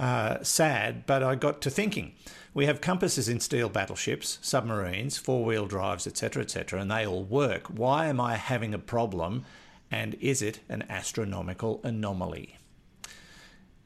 Uh, 0.00 0.42
sad, 0.42 1.06
but 1.06 1.22
I 1.22 1.36
got 1.36 1.60
to 1.62 1.70
thinking. 1.70 2.14
We 2.54 2.66
have 2.66 2.80
compasses 2.80 3.28
in 3.28 3.40
steel 3.40 3.68
battleships, 3.68 4.38
submarines, 4.40 5.18
four 5.18 5.44
wheel 5.44 5.66
drives, 5.66 6.06
etc., 6.06 6.44
etc., 6.44 6.80
and 6.80 6.88
they 6.88 7.04
all 7.04 7.24
work. 7.24 7.66
Why 7.66 8.06
am 8.06 8.20
I 8.20 8.36
having 8.36 8.72
a 8.72 8.78
problem? 8.78 9.44
And 9.90 10.14
is 10.20 10.40
it 10.40 10.60
an 10.68 10.84
astronomical 10.88 11.80
anomaly? 11.82 12.58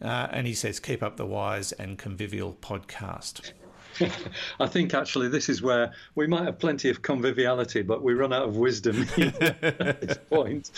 Uh, 0.02 0.28
and 0.30 0.46
he 0.46 0.52
says, 0.52 0.80
keep 0.80 1.02
up 1.02 1.16
the 1.16 1.24
wise 1.24 1.72
and 1.72 1.96
convivial 1.96 2.58
podcast. 2.60 3.52
I 4.60 4.66
think 4.66 4.92
actually 4.94 5.28
this 5.28 5.48
is 5.48 5.62
where 5.62 5.92
we 6.14 6.26
might 6.26 6.44
have 6.44 6.58
plenty 6.58 6.90
of 6.90 7.00
conviviality, 7.00 7.82
but 7.82 8.02
we 8.02 8.12
run 8.12 8.34
out 8.34 8.46
of 8.46 8.56
wisdom 8.56 9.06
at 9.16 10.00
this 10.00 10.18
point. 10.28 10.70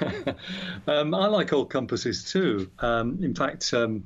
um, 0.86 1.14
I 1.14 1.26
like 1.26 1.52
old 1.52 1.70
compasses 1.70 2.24
too. 2.24 2.70
Um, 2.78 3.18
in 3.22 3.34
fact, 3.34 3.72
um, 3.74 4.04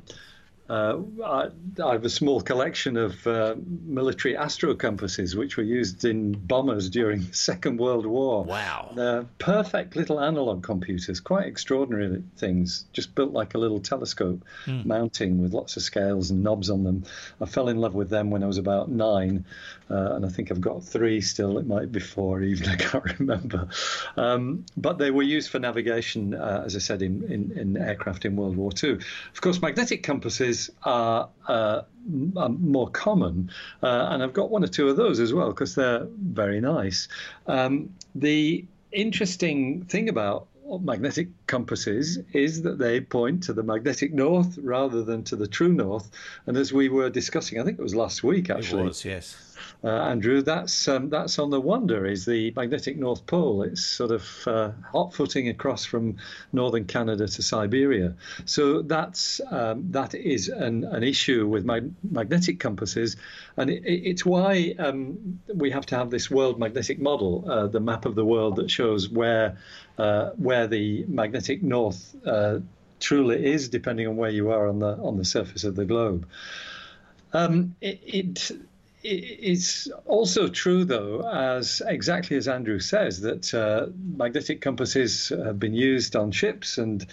uh, 0.68 0.98
I, 1.24 1.48
I, 1.83 1.92
have 1.92 2.04
a 2.04 2.11
small 2.11 2.42
collection 2.42 2.98
of 2.98 3.26
uh, 3.26 3.54
military 3.87 4.37
astro 4.37 4.74
compasses, 4.74 5.35
which 5.35 5.57
were 5.57 5.62
used 5.62 6.04
in 6.04 6.33
bombers 6.33 6.90
during 6.90 7.22
the 7.22 7.33
Second 7.33 7.78
World 7.78 8.04
War. 8.04 8.44
Wow. 8.44 8.92
They're 8.94 9.24
perfect 9.38 9.96
little 9.96 10.20
analog 10.20 10.62
computers, 10.62 11.20
quite 11.20 11.46
extraordinary 11.46 12.22
things, 12.37 12.85
just 12.92 13.14
built 13.14 13.33
like 13.33 13.54
a 13.54 13.59
little 13.59 13.81
telescope 13.81 14.44
mm. 14.66 14.85
mounting 14.85 15.40
with 15.40 15.54
lots 15.54 15.78
of 15.78 15.83
scales 15.83 16.31
and 16.31 16.42
knobs 16.42 16.68
on 16.68 16.85
them. 16.85 17.04
I 17.40 17.46
fell 17.46 17.70
in 17.70 17.78
love 17.78 17.94
with 17.94 18.11
them 18.11 18.31
when 18.31 18.42
I 18.42 18.46
was 18.46 18.59
about 18.59 18.90
nine, 18.90 19.46
uh, 19.90 20.16
and 20.16 20.26
I 20.26 20.28
think 20.28 20.50
I've 20.50 20.61
got 20.61 20.85
three 20.85 21.22
still. 21.22 21.57
It 21.57 21.66
might 21.66 21.90
be 21.90 22.00
four 22.00 22.42
even, 22.42 22.68
I 22.68 22.76
can't 22.76 23.18
remember. 23.18 23.68
Um, 24.18 24.66
but 24.76 24.98
they 24.98 25.11
were 25.11 25.22
used 25.22 25.48
for 25.50 25.59
navigation, 25.59 26.35
uh, 26.35 26.64
as 26.66 26.76
I 26.76 26.81
said, 26.81 27.00
in, 27.00 27.24
in, 27.24 27.59
in 27.59 27.76
aircraft 27.78 28.26
in 28.26 28.37
World 28.37 28.57
War 28.57 28.70
II. 28.83 28.98
Of 29.33 29.40
course, 29.40 29.62
magnetic 29.62 30.02
compasses 30.02 30.58
uh, 30.85 31.27
are 31.49 31.85
more 32.49 32.88
common, 32.90 33.51
uh, 33.83 34.09
and 34.11 34.23
I've 34.23 34.33
got 34.33 34.51
one 34.51 34.64
or 34.64 34.68
two 34.68 34.88
of 34.88 34.97
those 34.97 35.21
as 35.21 35.33
well 35.33 35.49
because 35.49 35.75
they're 35.75 36.07
very 36.23 36.61
nice. 36.61 37.09
Um, 37.47 37.94
the 38.14 38.64
interesting 38.92 39.85
thing 39.85 40.09
about 40.09 40.49
magnetic 40.81 41.29
compasses 41.49 42.19
is 42.33 42.63
that 42.63 42.79
they 42.79 43.01
point 43.01 43.43
to 43.45 43.53
the 43.53 43.65
magnetic 43.65 44.13
north 44.13 44.59
rather 44.63 45.03
than 45.03 45.25
to 45.25 45.35
the 45.35 45.49
true 45.49 45.73
north. 45.73 46.11
And 46.47 46.57
as 46.57 46.73
we 46.73 46.89
were 46.89 47.11
discussing, 47.11 47.59
I 47.61 47.65
think 47.65 47.79
it 47.79 47.83
was 47.83 47.95
last 47.95 48.23
week 48.23 48.51
actually, 48.51 48.83
It 48.83 48.87
was, 48.87 49.05
yes. 49.05 49.57
uh, 49.83 49.89
Andrew. 49.89 50.43
That's 50.43 50.87
um, 50.87 51.09
that's 51.11 51.39
on 51.39 51.51
the 51.51 51.61
Wonder 51.61 52.07
is 52.07 52.25
the 52.25 52.53
magnetic 52.55 52.97
North 52.97 53.27
Pole. 53.27 53.63
It's 53.63 53.85
sort 53.85 54.13
of 54.13 54.25
uh, 54.47 54.71
hot 54.93 55.15
footing 55.15 55.49
across 55.49 55.85
from 55.85 56.17
northern 56.53 56.85
Canada 56.85 57.27
to 57.27 57.43
Siberia. 57.43 58.15
So 58.45 58.83
that's 58.83 59.41
um, 59.51 59.91
that 59.91 60.15
is 60.15 60.49
an, 60.49 60.85
an 60.85 61.03
issue 61.03 61.49
with 61.49 61.65
mag- 61.65 61.95
magnetic 62.03 62.61
compasses, 62.61 63.17
and 63.57 63.71
it, 63.71 63.83
it's 63.85 64.25
why 64.25 64.75
um, 64.79 65.41
we 65.55 65.71
have 65.71 65.87
to 65.87 65.97
have 65.97 66.11
this 66.11 66.31
world 66.31 66.59
magnetic 66.59 67.01
model, 67.01 67.45
uh, 67.51 67.67
the 67.67 67.81
map 67.81 68.05
of 68.05 68.15
the 68.15 68.25
world 68.25 68.57
that 68.57 68.71
shows 68.71 69.09
where 69.09 69.57
uh, 69.99 70.31
where 70.37 70.67
the 70.67 71.05
magnetic 71.09 71.38
north. 71.62 72.14
Uh, 72.27 72.59
truly 73.01 73.46
is 73.46 73.68
depending 73.68 74.09
on 74.09 74.16
where 74.16 74.31
you 74.31 74.51
are 74.51 74.66
on 74.66 74.81
the 74.81 74.96
on 74.96 75.16
the 75.16 75.24
surface 75.24 75.62
of 75.62 75.77
the 75.77 75.85
globe 75.85 76.27
um, 77.33 77.77
it, 77.81 78.01
it 78.05 78.51
it's 79.05 79.88
also 80.07 80.48
true, 80.48 80.85
though, 80.85 81.29
as 81.29 81.81
exactly 81.87 82.37
as 82.37 82.48
Andrew 82.48 82.81
says, 82.81 83.20
that 83.20 83.55
uh, 83.55 83.87
magnetic 84.16 84.61
compasses 84.61 85.29
have 85.29 85.59
been 85.59 85.74
used 85.74 86.16
on 86.16 86.33
ships 86.33 86.79
and 86.79 87.07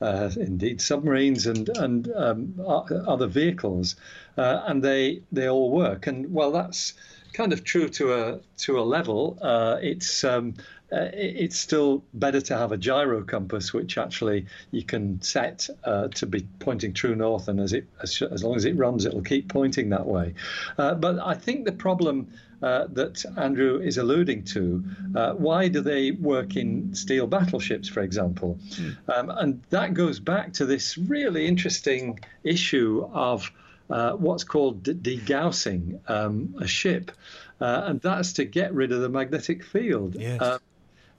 uh, 0.00 0.30
indeed 0.36 0.80
submarines 0.80 1.46
and 1.46 1.68
and 1.76 2.10
um, 2.12 2.54
other 2.64 3.26
vehicles, 3.26 3.96
uh, 4.38 4.62
and 4.66 4.82
they 4.82 5.22
they 5.32 5.48
all 5.48 5.70
work. 5.70 6.06
And 6.06 6.32
well, 6.32 6.52
that's 6.52 6.94
kind 7.32 7.52
of 7.52 7.64
true 7.64 7.88
to 7.88 8.14
a 8.14 8.40
to 8.58 8.78
a 8.78 8.82
level. 8.82 9.38
Uh, 9.42 9.78
it's 9.82 10.22
um, 10.22 10.54
uh, 10.92 11.08
it's 11.14 11.58
still 11.58 12.04
better 12.12 12.40
to 12.40 12.56
have 12.56 12.70
a 12.70 12.76
gyro 12.76 13.22
compass, 13.22 13.72
which 13.72 13.96
actually 13.96 14.46
you 14.72 14.84
can 14.84 15.22
set 15.22 15.68
uh, 15.84 16.08
to 16.08 16.26
be 16.26 16.46
pointing 16.58 16.92
true 16.92 17.14
north, 17.14 17.48
and 17.48 17.60
as 17.60 17.72
it 17.72 17.86
as, 18.02 18.20
as, 18.20 18.44
long 18.44 18.56
as 18.56 18.66
it 18.66 18.76
runs, 18.76 19.06
it'll 19.06 19.22
keep 19.22 19.48
pointing 19.48 19.88
that 19.88 20.06
way. 20.06 20.34
Uh, 20.76 20.94
but 20.94 21.18
I 21.18 21.34
think 21.34 21.64
the 21.64 21.72
problem. 21.72 22.28
Uh, 22.62 22.86
that 22.92 23.24
Andrew 23.38 23.80
is 23.80 23.98
alluding 23.98 24.44
to. 24.44 24.84
Uh, 25.16 25.32
why 25.32 25.66
do 25.66 25.80
they 25.80 26.12
work 26.12 26.54
in 26.54 26.94
steel 26.94 27.26
battleships, 27.26 27.88
for 27.88 28.02
example? 28.02 28.56
Mm. 28.74 28.96
Um, 29.08 29.30
and 29.30 29.62
that 29.70 29.94
goes 29.94 30.20
back 30.20 30.52
to 30.52 30.64
this 30.64 30.96
really 30.96 31.48
interesting 31.48 32.20
issue 32.44 33.04
of 33.12 33.50
uh, 33.90 34.12
what's 34.12 34.44
called 34.44 34.84
degaussing 34.84 36.08
um, 36.08 36.54
a 36.60 36.68
ship, 36.68 37.10
and 37.58 38.00
that's 38.00 38.34
to 38.34 38.44
get 38.44 38.72
rid 38.72 38.92
of 38.92 39.00
the 39.00 39.08
magnetic 39.08 39.64
field. 39.64 40.14
Yes. 40.14 40.60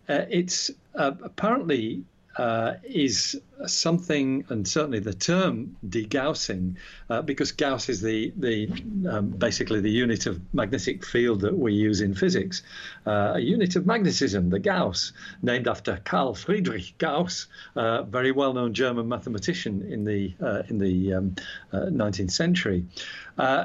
Uh, 0.07 0.25
it's 0.29 0.71
uh, 0.95 1.11
apparently 1.23 2.03
uh, 2.37 2.73
is 2.83 3.39
something, 3.67 4.43
and 4.49 4.67
certainly 4.67 4.99
the 4.99 5.13
term 5.13 5.77
degaussing, 5.87 6.75
uh, 7.09 7.21
because 7.21 7.51
Gauss 7.51 7.89
is 7.89 8.01
the 8.01 8.33
the 8.37 8.69
um, 9.07 9.29
basically 9.29 9.81
the 9.81 9.91
unit 9.91 10.25
of 10.25 10.41
magnetic 10.53 11.05
field 11.05 11.41
that 11.41 11.57
we 11.57 11.73
use 11.73 12.01
in 12.01 12.15
physics, 12.15 12.63
uh, 13.05 13.33
a 13.35 13.39
unit 13.39 13.75
of 13.75 13.85
magnetism, 13.85 14.49
the 14.49 14.59
Gauss, 14.59 15.13
named 15.41 15.67
after 15.67 15.99
Carl 16.03 16.33
Friedrich 16.33 16.95
Gauss, 16.97 17.47
uh, 17.75 18.03
very 18.03 18.31
well-known 18.31 18.73
German 18.73 19.07
mathematician 19.07 19.83
in 19.83 20.03
the 20.03 20.33
uh, 20.41 20.63
in 20.69 20.79
the 20.79 21.13
um, 21.13 21.35
19th 21.71 22.31
century. 22.31 22.85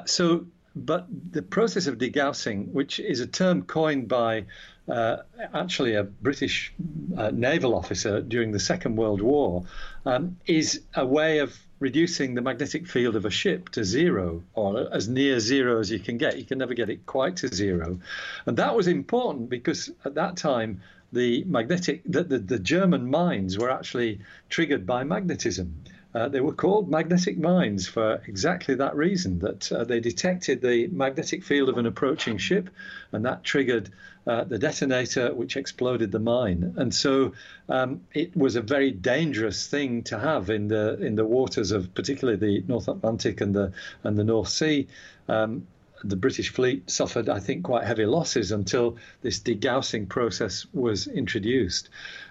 so, 0.05 0.46
but 0.77 1.07
the 1.33 1.42
process 1.42 1.87
of 1.87 1.96
degaussing, 1.96 2.70
which 2.72 3.01
is 3.01 3.20
a 3.20 3.27
term 3.27 3.62
coined 3.62 4.09
by 4.09 4.44
uh, 4.88 5.18
actually 5.55 5.94
a 5.94 6.03
British 6.05 6.72
uh, 7.16 7.31
naval 7.31 7.74
officer 7.74 8.20
during 8.20 8.53
the 8.53 8.61
Second 8.61 8.96
World 8.96 9.20
War, 9.20 9.64
um, 10.07 10.37
is 10.46 10.83
a 10.94 11.05
way 11.05 11.38
of 11.38 11.59
reducing 11.81 12.35
the 12.35 12.40
magnetic 12.40 12.87
field 12.87 13.14
of 13.14 13.24
a 13.24 13.31
ship 13.31 13.68
to 13.70 13.85
zero 13.85 14.42
or 14.55 14.92
as 14.92 15.09
near 15.09 15.38
zero 15.38 15.79
as 15.79 15.90
you 15.90 16.01
can 16.01 16.18
get. 16.18 16.38
You 16.38 16.44
can 16.44 16.59
never 16.59 16.74
get 16.74 16.90
it 16.90 17.07
quite 17.07 17.37
to 17.38 17.48
zero. 17.48 18.01
And 18.46 18.57
that 18.57 18.74
was 18.74 18.88
important 18.88 19.48
because 19.48 19.90
at 20.05 20.14
that 20.14 20.37
time, 20.37 20.81
the 21.12 21.44
magnetic 21.44 22.03
the, 22.05 22.22
the, 22.22 22.38
the 22.38 22.59
German 22.59 23.09
mines 23.11 23.57
were 23.57 23.70
actually 23.70 24.20
triggered 24.51 24.87
by 24.87 25.05
magnetism. 25.05 25.85
Uh, 26.14 26.29
they 26.29 26.40
were 26.40 26.55
called 26.55 26.90
magnetic 26.90 27.38
mines 27.38 27.87
for 27.87 28.23
exactly 28.27 28.75
that 28.75 28.97
reason 28.97 29.38
that 29.40 29.71
uh, 29.71 29.85
they 29.85 30.01
detected 30.01 30.61
the 30.62 30.87
magnetic 30.88 31.44
field 31.44 31.68
of 31.68 31.77
an 31.77 31.87
approaching 31.87 32.38
ship, 32.38 32.71
and 33.12 33.25
that 33.25 33.44
triggered 33.44 33.90
uh, 34.27 34.44
the 34.44 34.59
detonator, 34.59 35.35
which 35.35 35.57
exploded 35.57 36.11
the 36.11 36.18
mine. 36.18 36.75
And 36.77 36.94
so 36.94 37.33
um, 37.68 38.03
it 38.14 38.37
was 38.37 38.57
a 38.57 38.62
very 38.62 38.90
dangerous 38.90 39.66
thing 39.66 40.03
to 40.05 40.18
have 40.18 40.51
in 40.51 40.68
the 40.68 40.99
in 41.01 41.14
the 41.14 41.25
waters 41.25 41.73
of 41.73 41.94
particularly 41.94 42.38
the 42.38 42.64
North 42.68 42.88
Atlantic 42.88 43.40
and 43.40 43.55
the 43.55 43.73
and 44.03 44.18
the 44.18 44.25
North 44.25 44.49
Sea. 44.49 44.88
Um, 45.29 45.66
the 46.05 46.16
British 46.16 46.51
fleet 46.51 46.88
suffered, 46.88 47.29
I 47.29 47.40
think, 47.40 47.64
quite 47.64 47.85
heavy 47.85 48.07
losses 48.07 48.53
until 48.53 48.97
this 49.23 49.40
degaussing 49.40 50.09
process 50.09 50.64
was 50.73 51.09
introduced. 51.09 51.88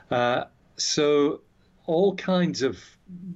Uh, 0.09 0.45
so 0.77 1.41
all 1.87 2.15
kinds 2.15 2.61
of 2.61 2.77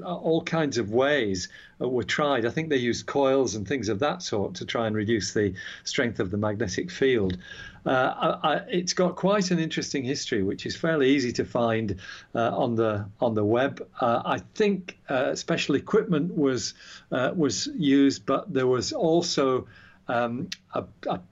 all 0.04 0.44
kinds 0.44 0.78
of 0.78 0.92
ways 0.92 1.48
were 1.80 2.04
tried. 2.04 2.46
I 2.46 2.50
think 2.50 2.70
they 2.70 2.78
used 2.78 3.06
coils 3.06 3.56
and 3.56 3.66
things 3.66 3.88
of 3.88 4.00
that 4.00 4.22
sort 4.22 4.56
to 4.56 4.66
try 4.66 4.86
and 4.88 4.96
reduce 4.96 5.34
the 5.34 5.54
strength 5.86 6.20
of 6.20 6.30
the 6.30 6.38
magnetic 6.38 6.92
field. 6.92 7.38
Uh, 7.86 8.38
I, 8.44 8.56
it's 8.70 8.94
got 8.94 9.16
quite 9.16 9.50
an 9.50 9.60
interesting 9.60 10.04
history, 10.04 10.44
which 10.44 10.66
is 10.66 10.76
fairly 10.76 11.10
easy 11.10 11.32
to 11.34 11.46
find 11.46 11.96
uh, 12.36 12.56
on 12.56 12.76
the 12.76 13.06
on 13.20 13.34
the 13.34 13.46
web. 13.46 13.88
Uh, 14.00 14.22
I 14.24 14.40
think 14.56 15.00
uh, 15.10 15.34
special 15.36 15.76
equipment 15.76 16.36
was 16.36 16.74
uh, 17.12 17.32
was 17.34 17.68
used, 17.68 18.26
but 18.26 18.54
there 18.54 18.68
was 18.68 18.92
also 18.92 19.68
um, 20.08 20.50
a, 20.74 20.84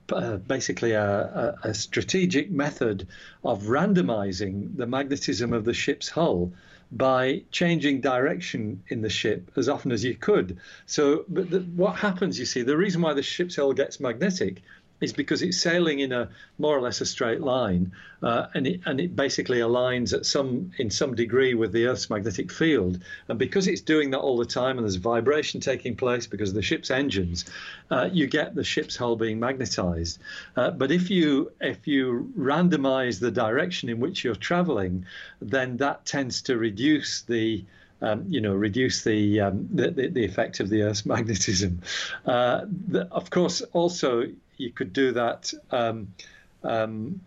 a, 0.08 0.38
basically 0.38 0.92
a, 0.92 1.58
a, 1.62 1.74
strategic 1.74 2.50
method 2.50 3.08
of 3.44 3.64
randomizing 3.64 4.76
the 4.76 4.86
magnetism 4.86 5.52
of 5.52 5.64
the 5.64 5.74
ship's 5.74 6.08
hull 6.08 6.52
by 6.92 7.42
changing 7.52 8.00
direction 8.00 8.82
in 8.88 9.02
the 9.02 9.08
ship 9.08 9.50
as 9.56 9.68
often 9.68 9.92
as 9.92 10.04
you 10.04 10.14
could. 10.14 10.58
So, 10.86 11.24
but 11.28 11.50
the, 11.50 11.60
what 11.60 11.96
happens, 11.96 12.38
you 12.38 12.44
see, 12.44 12.62
the 12.62 12.76
reason 12.76 13.00
why 13.02 13.14
the 13.14 13.22
ship's 13.22 13.56
hull 13.56 13.72
gets 13.72 14.00
magnetic 14.00 14.62
is 15.00 15.12
because 15.12 15.42
it's 15.42 15.60
sailing 15.60 16.00
in 16.00 16.12
a 16.12 16.28
more 16.58 16.76
or 16.76 16.80
less 16.80 17.00
a 17.00 17.06
straight 17.06 17.40
line, 17.40 17.92
uh, 18.22 18.46
and 18.54 18.66
it 18.66 18.80
and 18.86 19.00
it 19.00 19.16
basically 19.16 19.58
aligns 19.58 20.12
at 20.12 20.26
some 20.26 20.72
in 20.78 20.90
some 20.90 21.14
degree 21.14 21.54
with 21.54 21.72
the 21.72 21.86
Earth's 21.86 22.10
magnetic 22.10 22.52
field. 22.52 23.00
And 23.28 23.38
because 23.38 23.66
it's 23.66 23.80
doing 23.80 24.10
that 24.10 24.18
all 24.18 24.36
the 24.36 24.44
time, 24.44 24.76
and 24.76 24.84
there's 24.84 24.96
vibration 24.96 25.60
taking 25.60 25.96
place 25.96 26.26
because 26.26 26.50
of 26.50 26.54
the 26.54 26.62
ship's 26.62 26.90
engines, 26.90 27.46
uh, 27.90 28.08
you 28.12 28.26
get 28.26 28.54
the 28.54 28.64
ship's 28.64 28.96
hull 28.96 29.16
being 29.16 29.40
magnetized. 29.40 30.20
Uh, 30.56 30.70
but 30.70 30.90
if 30.90 31.10
you 31.10 31.52
if 31.60 31.86
you 31.86 32.32
randomize 32.38 33.20
the 33.20 33.30
direction 33.30 33.88
in 33.88 34.00
which 34.00 34.24
you're 34.24 34.34
traveling, 34.34 35.06
then 35.40 35.78
that 35.78 36.04
tends 36.04 36.42
to 36.42 36.56
reduce 36.56 37.22
the 37.22 37.64
um, 38.02 38.24
you 38.28 38.40
know, 38.40 38.54
reduce 38.54 39.04
the, 39.04 39.40
um, 39.40 39.68
the, 39.72 39.90
the 39.90 40.24
effect 40.24 40.60
of 40.60 40.68
the 40.68 40.82
Earth's 40.82 41.04
magnetism. 41.14 41.82
Uh, 42.24 42.62
the, 42.88 43.06
of 43.12 43.30
course, 43.30 43.60
also 43.72 44.24
you 44.60 44.70
could 44.70 44.92
do 44.92 45.12
that. 45.12 45.52
Um, 45.70 46.14
um, 46.62 47.20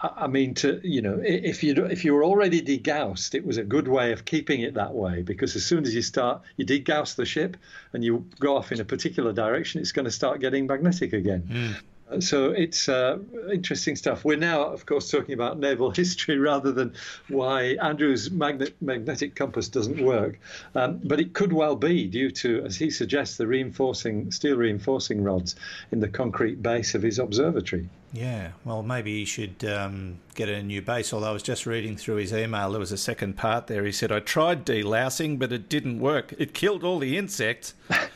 I 0.00 0.28
mean, 0.28 0.54
to 0.54 0.80
you 0.84 1.02
know, 1.02 1.20
if 1.20 1.64
you 1.64 1.74
if 1.86 2.04
you 2.04 2.14
were 2.14 2.24
already 2.24 2.62
degaussed, 2.62 3.34
it 3.34 3.44
was 3.44 3.56
a 3.56 3.64
good 3.64 3.88
way 3.88 4.12
of 4.12 4.24
keeping 4.24 4.60
it 4.60 4.74
that 4.74 4.94
way 4.94 5.22
because 5.22 5.56
as 5.56 5.64
soon 5.64 5.84
as 5.84 5.92
you 5.92 6.02
start, 6.02 6.42
you 6.56 6.64
degauss 6.64 7.16
the 7.16 7.26
ship 7.26 7.56
and 7.92 8.04
you 8.04 8.24
go 8.38 8.56
off 8.56 8.70
in 8.70 8.80
a 8.80 8.84
particular 8.84 9.32
direction, 9.32 9.80
it's 9.80 9.90
going 9.90 10.04
to 10.04 10.12
start 10.12 10.40
getting 10.40 10.66
magnetic 10.68 11.12
again. 11.12 11.42
Mm. 11.50 11.82
So 12.20 12.50
it's 12.50 12.88
uh, 12.88 13.18
interesting 13.52 13.96
stuff. 13.96 14.24
We're 14.24 14.38
now, 14.38 14.64
of 14.64 14.86
course, 14.86 15.10
talking 15.10 15.34
about 15.34 15.58
naval 15.58 15.90
history 16.02 16.38
rather 16.38 16.72
than 16.72 16.94
why 17.28 17.76
Andrew's 17.82 18.30
magnet, 18.30 18.74
magnetic 18.80 19.34
compass 19.34 19.68
doesn't 19.68 20.00
work. 20.04 20.38
Um, 20.74 21.00
but 21.04 21.20
it 21.20 21.34
could 21.34 21.52
well 21.52 21.76
be 21.76 22.06
due 22.06 22.30
to, 22.30 22.64
as 22.64 22.76
he 22.76 22.90
suggests, 22.90 23.36
the 23.36 23.46
reinforcing 23.46 24.30
steel 24.30 24.56
reinforcing 24.56 25.22
rods 25.22 25.56
in 25.92 26.00
the 26.00 26.08
concrete 26.08 26.62
base 26.62 26.94
of 26.94 27.02
his 27.02 27.18
observatory. 27.18 27.88
Yeah, 28.12 28.52
well, 28.64 28.82
maybe 28.82 29.18
he 29.18 29.24
should 29.26 29.64
um, 29.64 30.18
get 30.34 30.48
a 30.48 30.62
new 30.62 30.80
base. 30.80 31.12
Although 31.12 31.28
I 31.28 31.32
was 31.32 31.42
just 31.42 31.66
reading 31.66 31.96
through 31.96 32.16
his 32.16 32.32
email, 32.32 32.70
there 32.70 32.80
was 32.80 32.92
a 32.92 32.96
second 32.96 33.36
part 33.36 33.66
there. 33.66 33.84
He 33.84 33.92
said, 33.92 34.10
I 34.10 34.20
tried 34.20 34.64
delousing, 34.64 35.38
but 35.38 35.52
it 35.52 35.68
didn't 35.68 36.00
work. 36.00 36.32
It 36.38 36.54
killed 36.54 36.84
all 36.84 36.98
the 36.98 37.18
insects. 37.18 37.74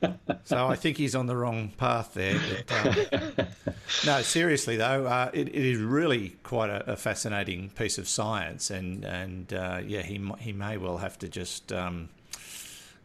so 0.44 0.66
I 0.66 0.76
think 0.76 0.96
he's 0.96 1.14
on 1.14 1.26
the 1.26 1.36
wrong 1.36 1.72
path 1.76 2.14
there. 2.14 2.38
But, 2.66 2.86
um, 2.86 3.46
no, 4.06 4.22
seriously 4.22 4.76
though, 4.76 5.06
uh, 5.06 5.30
it, 5.32 5.48
it 5.48 5.54
is 5.54 5.78
really 5.78 6.36
quite 6.42 6.70
a, 6.70 6.92
a, 6.92 6.96
fascinating 6.96 7.70
piece 7.70 7.98
of 7.98 8.08
science, 8.08 8.70
and 8.70 9.04
and 9.04 9.52
uh, 9.52 9.80
yeah, 9.86 10.02
he 10.02 10.20
he 10.38 10.52
may 10.52 10.76
well 10.76 10.98
have 10.98 11.18
to 11.20 11.28
just 11.28 11.72
um, 11.72 12.08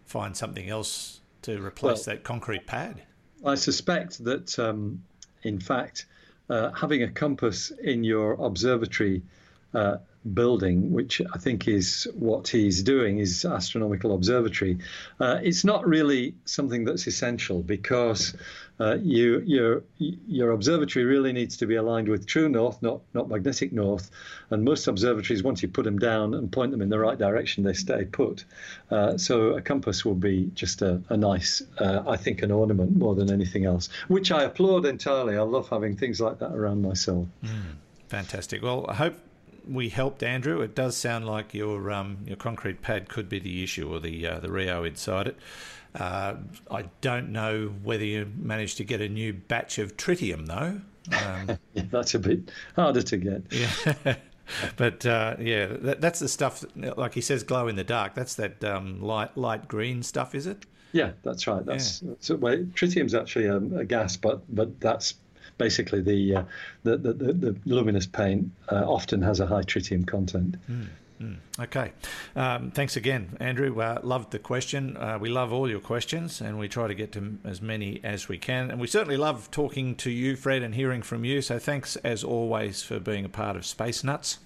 find 0.05 0.35
something 0.35 0.69
else 0.69 1.21
to 1.43 1.63
replace 1.63 2.07
Well- 2.07 2.15
that 2.15 2.23
concrete 2.23 2.67
pad. 2.67 3.01
I 3.43 3.55
suspect 3.55 4.23
that, 4.25 4.59
um, 4.59 5.03
in 5.41 5.59
fact, 5.59 6.05
uh, 6.47 6.71
having 6.73 7.01
a 7.01 7.09
compass 7.09 7.71
in 7.71 8.03
your 8.03 8.33
observatory 8.33 9.23
uh, 9.73 9.97
building, 10.33 10.91
which 10.91 11.21
I 11.33 11.37
think 11.37 11.67
is 11.67 12.07
what 12.13 12.47
he's 12.47 12.83
doing, 12.83 13.17
his 13.17 13.43
astronomical 13.43 14.13
observatory, 14.13 14.77
uh, 15.19 15.39
it's 15.41 15.63
not 15.63 15.87
really 15.87 16.35
something 16.45 16.85
that's 16.85 17.07
essential 17.07 17.63
because 17.63 18.35
uh, 18.79 18.97
you, 19.01 19.41
your 19.45 19.83
your 19.97 20.51
observatory 20.51 21.05
really 21.05 21.33
needs 21.33 21.57
to 21.57 21.67
be 21.67 21.75
aligned 21.75 22.07
with 22.07 22.25
true 22.25 22.49
north, 22.49 22.81
not 22.81 23.01
not 23.13 23.29
magnetic 23.29 23.71
north. 23.71 24.09
And 24.49 24.63
most 24.63 24.87
observatories, 24.87 25.43
once 25.43 25.61
you 25.61 25.69
put 25.69 25.85
them 25.85 25.99
down 25.99 26.33
and 26.33 26.51
point 26.51 26.71
them 26.71 26.81
in 26.81 26.89
the 26.89 26.99
right 26.99 27.17
direction, 27.17 27.63
they 27.63 27.73
stay 27.73 28.05
put. 28.05 28.45
Uh, 28.89 29.17
so 29.17 29.55
a 29.55 29.61
compass 29.61 30.03
will 30.03 30.15
be 30.15 30.51
just 30.53 30.81
a, 30.81 31.01
a 31.09 31.17
nice, 31.17 31.61
uh, 31.77 32.03
I 32.07 32.17
think, 32.17 32.41
an 32.41 32.51
ornament 32.51 32.95
more 32.95 33.15
than 33.15 33.31
anything 33.31 33.65
else, 33.65 33.89
which 34.07 34.31
I 34.31 34.43
applaud 34.43 34.85
entirely. 34.85 35.37
I 35.37 35.41
love 35.41 35.69
having 35.69 35.95
things 35.95 36.19
like 36.19 36.39
that 36.39 36.51
around 36.51 36.81
myself. 36.81 37.27
Fantastic. 38.07 38.61
Well, 38.61 38.85
I 38.89 38.95
hope 38.95 39.15
we 39.67 39.89
helped 39.89 40.23
Andrew. 40.23 40.61
It 40.61 40.75
does 40.75 40.95
sound 40.97 41.25
like 41.25 41.53
your 41.53 41.91
um, 41.91 42.19
your 42.25 42.37
concrete 42.37 42.81
pad 42.81 43.09
could 43.09 43.29
be 43.29 43.39
the 43.39 43.63
issue 43.63 43.93
or 43.93 43.99
the 43.99 44.27
uh, 44.27 44.39
the 44.39 44.51
reo 44.51 44.83
inside 44.83 45.27
it. 45.27 45.37
Uh, 45.95 46.35
I 46.69 46.83
don't 47.01 47.29
know 47.31 47.67
whether 47.83 48.05
you 48.05 48.31
managed 48.37 48.77
to 48.77 48.83
get 48.83 49.01
a 49.01 49.09
new 49.09 49.33
batch 49.33 49.77
of 49.77 49.97
tritium 49.97 50.45
though. 50.47 50.81
Um, 51.17 51.57
Yeah, 51.73 51.83
that's 51.89 52.13
a 52.13 52.19
bit 52.19 52.51
harder 52.75 53.01
to 53.01 53.17
get. 53.17 53.43
yeah. 53.51 54.15
But 54.75 55.05
uh, 55.05 55.37
yeah, 55.39 55.67
that, 55.67 56.01
that's 56.01 56.19
the 56.19 56.27
stuff. 56.27 56.65
That, 56.75 56.97
like 56.97 57.13
he 57.13 57.21
says, 57.21 57.43
glow 57.43 57.69
in 57.69 57.77
the 57.77 57.85
dark. 57.85 58.15
That's 58.15 58.35
that 58.35 58.61
um, 58.65 59.01
light 59.01 59.37
light 59.37 59.69
green 59.69 60.03
stuff, 60.03 60.35
is 60.35 60.45
it? 60.45 60.65
Yeah, 60.91 61.11
that's 61.23 61.47
right. 61.47 61.65
That's, 61.65 62.01
that's 62.01 62.29
well, 62.31 62.65
tritium's 62.73 63.13
actually 63.13 63.45
a, 63.45 63.55
a 63.55 63.85
gas, 63.85 64.17
but 64.17 64.41
but 64.53 64.79
that's 64.81 65.13
basically 65.61 66.01
the 66.01 66.35
uh, 66.37 66.43
the, 66.83 66.97
the, 66.97 67.13
the 67.13 67.55
luminous 67.65 68.07
paint 68.07 68.51
uh, 68.71 68.83
often 68.97 69.21
has 69.21 69.39
a 69.39 69.45
high 69.45 69.61
tritium 69.61 70.05
content. 70.05 70.55
Okay. 71.59 71.91
Um, 72.35 72.71
thanks 72.71 72.95
again, 72.97 73.37
Andrew. 73.39 73.79
Uh, 73.79 73.99
loved 74.01 74.31
the 74.31 74.39
question. 74.39 74.97
Uh, 74.97 75.19
we 75.21 75.29
love 75.29 75.53
all 75.53 75.69
your 75.69 75.79
questions, 75.79 76.41
and 76.41 76.57
we 76.57 76.67
try 76.67 76.87
to 76.87 76.95
get 76.95 77.11
to 77.11 77.37
as 77.45 77.61
many 77.61 77.99
as 78.03 78.27
we 78.27 78.39
can. 78.39 78.71
And 78.71 78.81
we 78.81 78.87
certainly 78.87 79.17
love 79.17 79.51
talking 79.51 79.93
to 79.97 80.09
you, 80.09 80.35
Fred, 80.35 80.63
and 80.63 80.73
hearing 80.73 81.03
from 81.03 81.23
you. 81.23 81.43
So 81.43 81.59
thanks, 81.59 81.95
as 81.97 82.23
always, 82.23 82.81
for 82.81 82.99
being 82.99 83.23
a 83.23 83.29
part 83.29 83.55
of 83.55 83.67
Space 83.67 84.03
Nuts. 84.03 84.39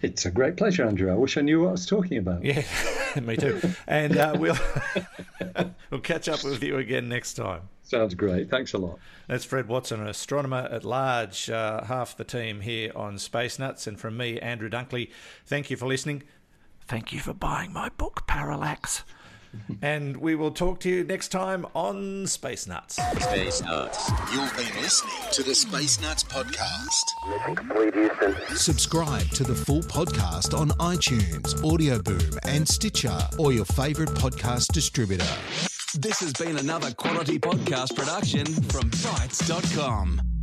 It's 0.00 0.26
a 0.26 0.30
great 0.30 0.56
pleasure, 0.56 0.84
Andrew. 0.84 1.10
I 1.10 1.16
wish 1.16 1.36
I 1.36 1.40
knew 1.40 1.62
what 1.62 1.68
I 1.68 1.72
was 1.72 1.86
talking 1.86 2.18
about. 2.18 2.44
Yeah, 2.44 2.62
me 3.22 3.36
too. 3.36 3.60
And 3.88 4.16
uh, 4.16 4.36
we'll 4.38 4.56
we'll 5.90 6.00
catch 6.00 6.28
up 6.28 6.44
with 6.44 6.62
you 6.62 6.76
again 6.76 7.08
next 7.08 7.34
time. 7.34 7.62
Sounds 7.82 8.14
great. 8.14 8.48
Thanks 8.50 8.74
a 8.74 8.78
lot. 8.78 8.98
That's 9.26 9.44
Fred 9.44 9.66
Watson, 9.66 10.00
an 10.00 10.06
astronomer 10.06 10.68
at 10.70 10.84
large, 10.84 11.50
uh, 11.50 11.84
half 11.84 12.16
the 12.16 12.24
team 12.24 12.60
here 12.60 12.92
on 12.94 13.18
Space 13.18 13.58
Nuts. 13.58 13.86
And 13.86 13.98
from 13.98 14.16
me, 14.16 14.38
Andrew 14.38 14.68
Dunkley, 14.68 15.10
thank 15.46 15.70
you 15.70 15.76
for 15.76 15.86
listening. 15.86 16.22
Thank 16.86 17.12
you 17.12 17.20
for 17.20 17.34
buying 17.34 17.72
my 17.72 17.88
book, 17.88 18.26
Parallax. 18.26 19.04
And 19.82 20.16
we 20.16 20.34
will 20.34 20.50
talk 20.50 20.80
to 20.80 20.88
you 20.88 21.04
next 21.04 21.28
time 21.28 21.66
on 21.74 22.26
Space 22.26 22.66
Nuts. 22.66 22.96
Space 22.96 23.62
Nuts. 23.62 24.10
You've 24.32 24.56
been 24.56 24.82
listening 24.82 25.32
to 25.32 25.42
the 25.42 25.54
Space 25.54 26.00
Nuts 26.00 26.24
podcast. 26.24 27.04
Mission 27.28 27.56
complete, 27.56 27.94
Houston. 27.94 28.56
Subscribe 28.56 29.28
to 29.30 29.44
the 29.44 29.54
full 29.54 29.82
podcast 29.82 30.58
on 30.58 30.70
iTunes, 30.78 31.64
Audio 31.64 32.00
Boom, 32.00 32.38
and 32.46 32.66
Stitcher, 32.66 33.18
or 33.38 33.52
your 33.52 33.64
favorite 33.64 34.10
podcast 34.10 34.72
distributor. 34.72 35.26
This 35.94 36.20
has 36.20 36.32
been 36.34 36.58
another 36.58 36.92
quality 36.92 37.38
podcast 37.38 37.96
production 37.96 38.44
from 38.44 38.90
Bitesz.com. 38.90 40.37